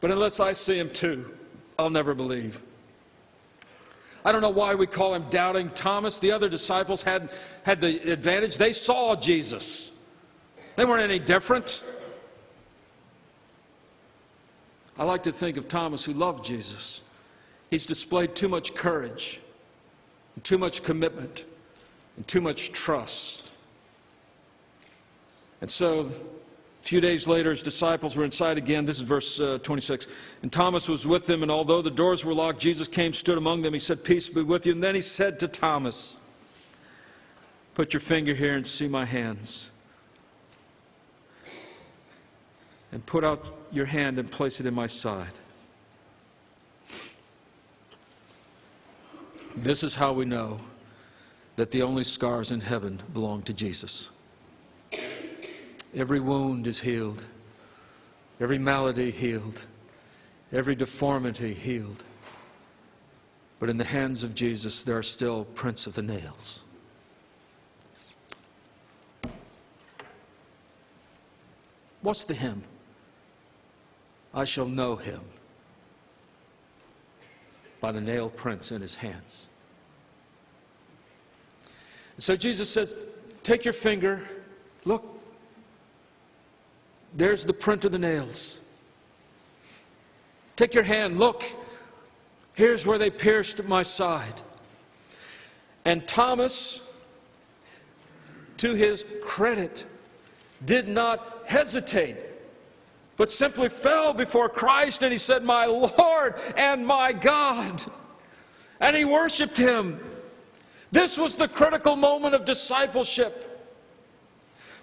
but 0.00 0.10
unless 0.10 0.40
I 0.40 0.52
see 0.52 0.78
him 0.78 0.88
too, 0.88 1.30
I'll 1.78 1.90
never 1.90 2.14
believe. 2.14 2.62
I 4.24 4.32
don't 4.32 4.40
know 4.40 4.48
why 4.48 4.74
we 4.74 4.86
call 4.86 5.12
him 5.12 5.26
doubting 5.28 5.68
Thomas. 5.70 6.18
The 6.18 6.32
other 6.32 6.48
disciples 6.48 7.02
had, 7.02 7.30
had 7.64 7.82
the 7.82 8.10
advantage. 8.10 8.56
They 8.56 8.72
saw 8.72 9.14
Jesus, 9.14 9.92
they 10.76 10.86
weren't 10.86 11.02
any 11.02 11.18
different. 11.18 11.84
I 14.98 15.04
like 15.04 15.24
to 15.24 15.32
think 15.32 15.58
of 15.58 15.68
Thomas 15.68 16.06
who 16.06 16.14
loved 16.14 16.42
Jesus. 16.42 17.02
He's 17.68 17.84
displayed 17.84 18.34
too 18.34 18.48
much 18.48 18.74
courage, 18.74 19.40
too 20.42 20.56
much 20.56 20.82
commitment, 20.82 21.44
and 22.16 22.26
too 22.26 22.40
much 22.40 22.72
trust. 22.72 23.50
And 25.60 25.68
so 25.70 26.10
a 26.82 26.84
few 26.84 27.00
days 27.00 27.28
later, 27.28 27.50
his 27.50 27.62
disciples 27.62 28.16
were 28.16 28.24
inside 28.24 28.58
again. 28.58 28.84
This 28.84 28.96
is 28.98 29.02
verse 29.02 29.38
uh, 29.38 29.58
26. 29.62 30.08
And 30.42 30.52
Thomas 30.52 30.88
was 30.88 31.06
with 31.06 31.28
them, 31.28 31.42
and 31.42 31.50
although 31.50 31.80
the 31.80 31.92
doors 31.92 32.24
were 32.24 32.34
locked, 32.34 32.60
Jesus 32.60 32.88
came, 32.88 33.12
stood 33.12 33.38
among 33.38 33.62
them. 33.62 33.72
He 33.72 33.78
said, 33.78 34.02
Peace 34.02 34.28
be 34.28 34.42
with 34.42 34.66
you. 34.66 34.72
And 34.72 34.82
then 34.82 34.96
he 34.96 35.00
said 35.00 35.38
to 35.38 35.48
Thomas, 35.48 36.18
Put 37.74 37.92
your 37.92 38.00
finger 38.00 38.34
here 38.34 38.54
and 38.54 38.66
see 38.66 38.88
my 38.88 39.04
hands. 39.04 39.70
And 42.90 43.06
put 43.06 43.22
out 43.22 43.46
your 43.70 43.86
hand 43.86 44.18
and 44.18 44.28
place 44.28 44.58
it 44.58 44.66
in 44.66 44.74
my 44.74 44.88
side. 44.88 45.38
This 49.54 49.84
is 49.84 49.94
how 49.94 50.12
we 50.12 50.24
know 50.24 50.58
that 51.54 51.70
the 51.70 51.82
only 51.82 52.02
scars 52.02 52.50
in 52.50 52.60
heaven 52.60 53.00
belong 53.12 53.42
to 53.42 53.54
Jesus. 53.54 54.08
Every 55.94 56.20
wound 56.20 56.66
is 56.66 56.80
healed, 56.80 57.24
every 58.40 58.58
malady 58.58 59.10
healed, 59.10 59.64
every 60.52 60.74
deformity 60.74 61.52
healed. 61.52 62.02
But 63.58 63.68
in 63.68 63.76
the 63.76 63.84
hands 63.84 64.24
of 64.24 64.34
Jesus, 64.34 64.82
there 64.82 64.96
are 64.96 65.02
still 65.02 65.44
prints 65.44 65.86
of 65.86 65.94
the 65.94 66.02
nails. 66.02 66.64
What's 72.00 72.24
the 72.24 72.34
hymn? 72.34 72.64
I 74.34 74.44
shall 74.44 74.66
know 74.66 74.96
him 74.96 75.20
by 77.80 77.92
the 77.92 78.00
nail 78.00 78.30
prints 78.30 78.72
in 78.72 78.80
his 78.80 78.94
hands. 78.94 79.48
So 82.16 82.34
Jesus 82.34 82.68
says, 82.68 82.96
Take 83.42 83.64
your 83.64 83.74
finger, 83.74 84.22
look, 84.84 85.11
there's 87.14 87.44
the 87.44 87.52
print 87.52 87.84
of 87.84 87.92
the 87.92 87.98
nails. 87.98 88.60
Take 90.56 90.74
your 90.74 90.84
hand, 90.84 91.18
look. 91.18 91.44
Here's 92.54 92.86
where 92.86 92.98
they 92.98 93.10
pierced 93.10 93.64
my 93.64 93.82
side. 93.82 94.40
And 95.84 96.06
Thomas, 96.06 96.82
to 98.58 98.74
his 98.74 99.04
credit, 99.22 99.86
did 100.64 100.88
not 100.88 101.42
hesitate, 101.46 102.16
but 103.16 103.30
simply 103.30 103.68
fell 103.68 104.12
before 104.14 104.48
Christ 104.48 105.02
and 105.02 105.12
he 105.12 105.18
said, 105.18 105.42
My 105.42 105.66
Lord 105.66 106.38
and 106.56 106.86
my 106.86 107.12
God. 107.12 107.82
And 108.80 108.96
he 108.96 109.04
worshiped 109.04 109.56
him. 109.56 110.00
This 110.90 111.16
was 111.16 111.36
the 111.36 111.48
critical 111.48 111.96
moment 111.96 112.34
of 112.34 112.44
discipleship. 112.44 113.51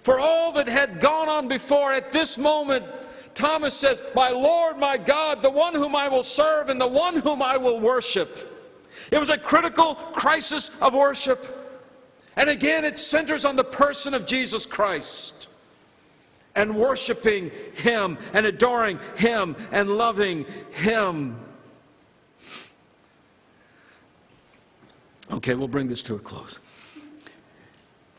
For 0.02 0.18
all 0.18 0.52
that 0.52 0.68
had 0.68 1.00
gone 1.00 1.28
on 1.28 1.48
before, 1.48 1.92
at 1.92 2.12
this 2.12 2.38
moment, 2.38 2.84
Thomas 3.34 3.74
says, 3.74 4.02
My 4.14 4.30
Lord, 4.30 4.78
my 4.78 4.96
God, 4.96 5.42
the 5.42 5.50
one 5.50 5.74
whom 5.74 5.94
I 5.94 6.08
will 6.08 6.22
serve 6.22 6.68
and 6.68 6.80
the 6.80 6.86
one 6.86 7.16
whom 7.16 7.42
I 7.42 7.56
will 7.56 7.78
worship. 7.78 8.46
It 9.10 9.18
was 9.18 9.30
a 9.30 9.38
critical 9.38 9.94
crisis 9.94 10.70
of 10.80 10.94
worship. 10.94 11.56
And 12.36 12.48
again, 12.48 12.84
it 12.84 12.98
centers 12.98 13.44
on 13.44 13.56
the 13.56 13.64
person 13.64 14.14
of 14.14 14.24
Jesus 14.26 14.66
Christ 14.66 15.48
and 16.54 16.74
worshiping 16.74 17.50
Him 17.74 18.18
and 18.32 18.46
adoring 18.46 18.98
Him 19.16 19.56
and 19.70 19.90
loving 19.90 20.46
Him. 20.72 21.38
Okay, 25.30 25.54
we'll 25.54 25.68
bring 25.68 25.88
this 25.88 26.02
to 26.04 26.14
a 26.16 26.18
close. 26.18 26.58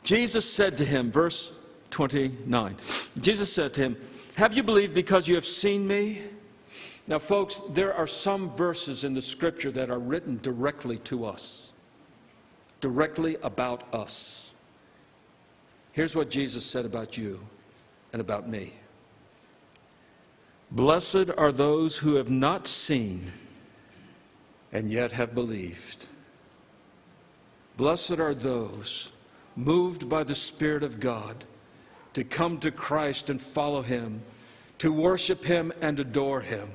Jesus 0.03 0.51
said 0.51 0.77
to 0.77 0.85
him, 0.85 1.11
verse 1.11 1.51
29, 1.91 2.77
Jesus 3.19 3.51
said 3.51 3.73
to 3.75 3.81
him, 3.81 3.97
Have 4.35 4.55
you 4.55 4.63
believed 4.63 4.93
because 4.93 5.27
you 5.27 5.35
have 5.35 5.45
seen 5.45 5.87
me? 5.87 6.23
Now, 7.07 7.19
folks, 7.19 7.61
there 7.69 7.93
are 7.93 8.07
some 8.07 8.55
verses 8.55 9.03
in 9.03 9.13
the 9.13 9.21
scripture 9.21 9.71
that 9.71 9.89
are 9.89 9.99
written 9.99 10.39
directly 10.41 10.97
to 10.99 11.25
us, 11.25 11.73
directly 12.79 13.37
about 13.43 13.93
us. 13.93 14.53
Here's 15.91 16.15
what 16.15 16.29
Jesus 16.29 16.65
said 16.65 16.85
about 16.85 17.17
you 17.17 17.41
and 18.13 18.21
about 18.21 18.47
me 18.47 18.73
Blessed 20.71 21.29
are 21.37 21.51
those 21.51 21.97
who 21.97 22.15
have 22.15 22.31
not 22.31 22.65
seen 22.65 23.33
and 24.71 24.89
yet 24.89 25.11
have 25.11 25.35
believed. 25.35 26.07
Blessed 27.75 28.19
are 28.19 28.33
those 28.33 29.11
moved 29.55 30.07
by 30.07 30.23
the 30.23 30.35
Spirit 30.35 30.83
of 30.83 30.99
God 30.99 31.43
to 32.13 32.23
come 32.23 32.57
to 32.59 32.71
Christ 32.71 33.29
and 33.29 33.41
follow 33.41 33.81
Him, 33.81 34.21
to 34.79 34.91
worship 34.91 35.43
Him 35.43 35.71
and 35.81 35.99
adore 35.99 36.41
Him, 36.41 36.69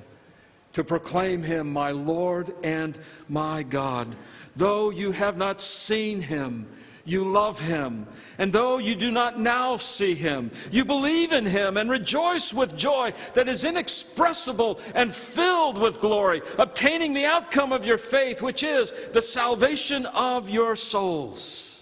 to 0.72 0.84
proclaim 0.84 1.42
Him 1.42 1.72
my 1.72 1.90
Lord 1.90 2.54
and 2.62 2.98
my 3.28 3.62
God. 3.62 4.16
Though 4.54 4.90
you 4.90 5.12
have 5.12 5.36
not 5.36 5.60
seen 5.60 6.20
Him, 6.20 6.66
you 7.06 7.30
love 7.30 7.60
him. 7.60 8.06
And 8.36 8.52
though 8.52 8.78
you 8.78 8.96
do 8.96 9.10
not 9.10 9.38
now 9.38 9.76
see 9.76 10.14
him, 10.14 10.50
you 10.70 10.84
believe 10.84 11.32
in 11.32 11.46
him 11.46 11.76
and 11.76 11.88
rejoice 11.88 12.52
with 12.52 12.76
joy 12.76 13.14
that 13.34 13.48
is 13.48 13.64
inexpressible 13.64 14.80
and 14.94 15.14
filled 15.14 15.78
with 15.78 16.00
glory, 16.00 16.42
obtaining 16.58 17.14
the 17.14 17.24
outcome 17.24 17.72
of 17.72 17.86
your 17.86 17.98
faith, 17.98 18.42
which 18.42 18.62
is 18.62 18.92
the 19.12 19.22
salvation 19.22 20.04
of 20.06 20.50
your 20.50 20.76
souls. 20.76 21.75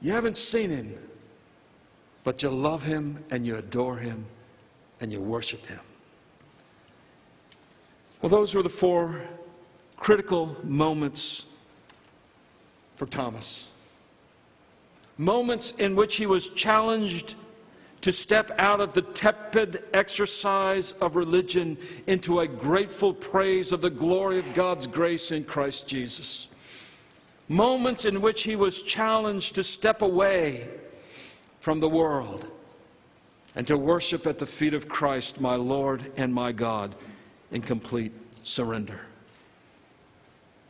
You 0.00 0.12
haven't 0.12 0.36
seen 0.36 0.70
him, 0.70 0.94
but 2.24 2.42
you 2.42 2.50
love 2.50 2.84
him 2.84 3.24
and 3.30 3.46
you 3.46 3.56
adore 3.56 3.98
him 3.98 4.24
and 5.00 5.12
you 5.12 5.20
worship 5.20 5.66
him. 5.66 5.80
Well, 8.20 8.30
those 8.30 8.54
were 8.54 8.62
the 8.62 8.68
four 8.68 9.22
critical 9.96 10.56
moments 10.62 11.46
for 12.96 13.06
Thomas. 13.06 13.70
Moments 15.16 15.72
in 15.78 15.96
which 15.96 16.16
he 16.16 16.26
was 16.26 16.48
challenged 16.48 17.36
to 18.00 18.12
step 18.12 18.50
out 18.58 18.80
of 18.80 18.94
the 18.94 19.02
tepid 19.02 19.82
exercise 19.92 20.92
of 20.92 21.16
religion 21.16 21.76
into 22.06 22.40
a 22.40 22.46
grateful 22.46 23.12
praise 23.12 23.72
of 23.72 23.82
the 23.82 23.90
glory 23.90 24.38
of 24.38 24.54
God's 24.54 24.86
grace 24.86 25.32
in 25.32 25.44
Christ 25.44 25.86
Jesus. 25.86 26.48
Moments 27.50 28.04
in 28.04 28.20
which 28.20 28.44
he 28.44 28.54
was 28.54 28.80
challenged 28.80 29.56
to 29.56 29.64
step 29.64 30.02
away 30.02 30.68
from 31.58 31.80
the 31.80 31.88
world 31.88 32.46
and 33.56 33.66
to 33.66 33.76
worship 33.76 34.24
at 34.28 34.38
the 34.38 34.46
feet 34.46 34.72
of 34.72 34.88
Christ, 34.88 35.40
my 35.40 35.56
Lord 35.56 36.12
and 36.16 36.32
my 36.32 36.52
God, 36.52 36.94
in 37.50 37.60
complete 37.60 38.12
surrender. 38.44 39.00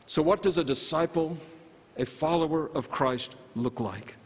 So, 0.06 0.22
what 0.22 0.40
does 0.40 0.56
a 0.56 0.64
disciple 0.64 1.36
a 1.98 2.06
follower 2.06 2.70
of 2.74 2.90
Christ 2.90 3.36
look 3.54 3.78
like? 3.78 4.16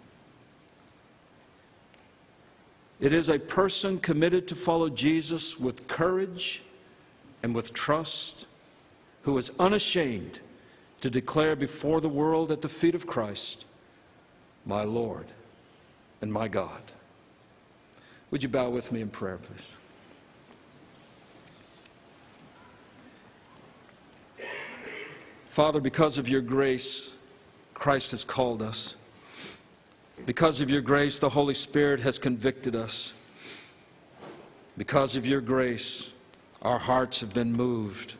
It 3.00 3.12
is 3.12 3.30
a 3.30 3.38
person 3.40 3.98
committed 3.98 4.46
to 4.46 4.54
follow 4.54 4.88
Jesus 4.88 5.58
with 5.58 5.88
courage 5.88 6.62
and 7.42 7.52
with 7.52 7.72
trust, 7.72 8.46
who 9.22 9.36
is 9.38 9.50
unashamed 9.58 10.38
to 11.04 11.10
declare 11.10 11.54
before 11.54 12.00
the 12.00 12.08
world 12.08 12.50
at 12.50 12.62
the 12.62 12.68
feet 12.70 12.94
of 12.94 13.06
Christ, 13.06 13.66
My 14.64 14.84
Lord 14.84 15.26
and 16.22 16.32
my 16.32 16.48
God. 16.48 16.80
Would 18.30 18.42
you 18.42 18.48
bow 18.48 18.70
with 18.70 18.90
me 18.90 19.02
in 19.02 19.10
prayer, 19.10 19.36
please? 19.36 19.68
Father, 25.46 25.78
because 25.78 26.16
of 26.16 26.26
your 26.26 26.40
grace, 26.40 27.14
Christ 27.74 28.12
has 28.12 28.24
called 28.24 28.62
us. 28.62 28.96
Because 30.24 30.62
of 30.62 30.70
your 30.70 30.80
grace, 30.80 31.18
the 31.18 31.28
Holy 31.28 31.52
Spirit 31.52 32.00
has 32.00 32.18
convicted 32.18 32.74
us. 32.74 33.12
Because 34.78 35.16
of 35.16 35.26
your 35.26 35.42
grace, 35.42 36.14
our 36.62 36.78
hearts 36.78 37.20
have 37.20 37.34
been 37.34 37.52
moved. 37.52 38.14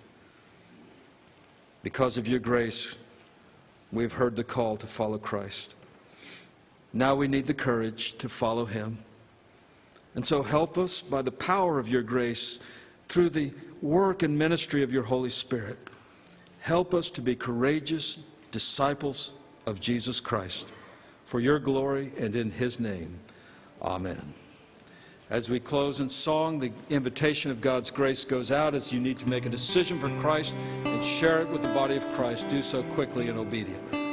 Because 1.84 2.16
of 2.16 2.26
your 2.26 2.40
grace, 2.40 2.96
we've 3.92 4.14
heard 4.14 4.36
the 4.36 4.42
call 4.42 4.78
to 4.78 4.86
follow 4.86 5.18
Christ. 5.18 5.74
Now 6.94 7.14
we 7.14 7.28
need 7.28 7.46
the 7.46 7.54
courage 7.54 8.16
to 8.18 8.28
follow 8.28 8.64
him. 8.64 8.98
And 10.14 10.26
so 10.26 10.42
help 10.42 10.78
us 10.78 11.02
by 11.02 11.20
the 11.20 11.30
power 11.30 11.78
of 11.78 11.88
your 11.88 12.02
grace 12.02 12.58
through 13.08 13.28
the 13.28 13.52
work 13.82 14.22
and 14.22 14.38
ministry 14.38 14.82
of 14.82 14.94
your 14.94 15.02
Holy 15.02 15.28
Spirit. 15.28 15.78
Help 16.60 16.94
us 16.94 17.10
to 17.10 17.20
be 17.20 17.36
courageous 17.36 18.18
disciples 18.50 19.32
of 19.66 19.78
Jesus 19.78 20.20
Christ. 20.20 20.72
For 21.24 21.38
your 21.38 21.58
glory 21.58 22.12
and 22.16 22.34
in 22.34 22.50
his 22.50 22.80
name, 22.80 23.18
amen. 23.82 24.32
As 25.34 25.50
we 25.50 25.58
close 25.58 25.98
in 25.98 26.08
song, 26.08 26.60
the 26.60 26.70
invitation 26.90 27.50
of 27.50 27.60
God's 27.60 27.90
grace 27.90 28.24
goes 28.24 28.52
out 28.52 28.72
as 28.72 28.92
you 28.92 29.00
need 29.00 29.18
to 29.18 29.28
make 29.28 29.46
a 29.46 29.48
decision 29.48 29.98
for 29.98 30.08
Christ 30.20 30.54
and 30.84 31.04
share 31.04 31.40
it 31.42 31.48
with 31.48 31.60
the 31.60 31.74
body 31.74 31.96
of 31.96 32.06
Christ. 32.12 32.48
Do 32.48 32.62
so 32.62 32.84
quickly 32.84 33.26
and 33.26 33.36
obediently. 33.36 34.03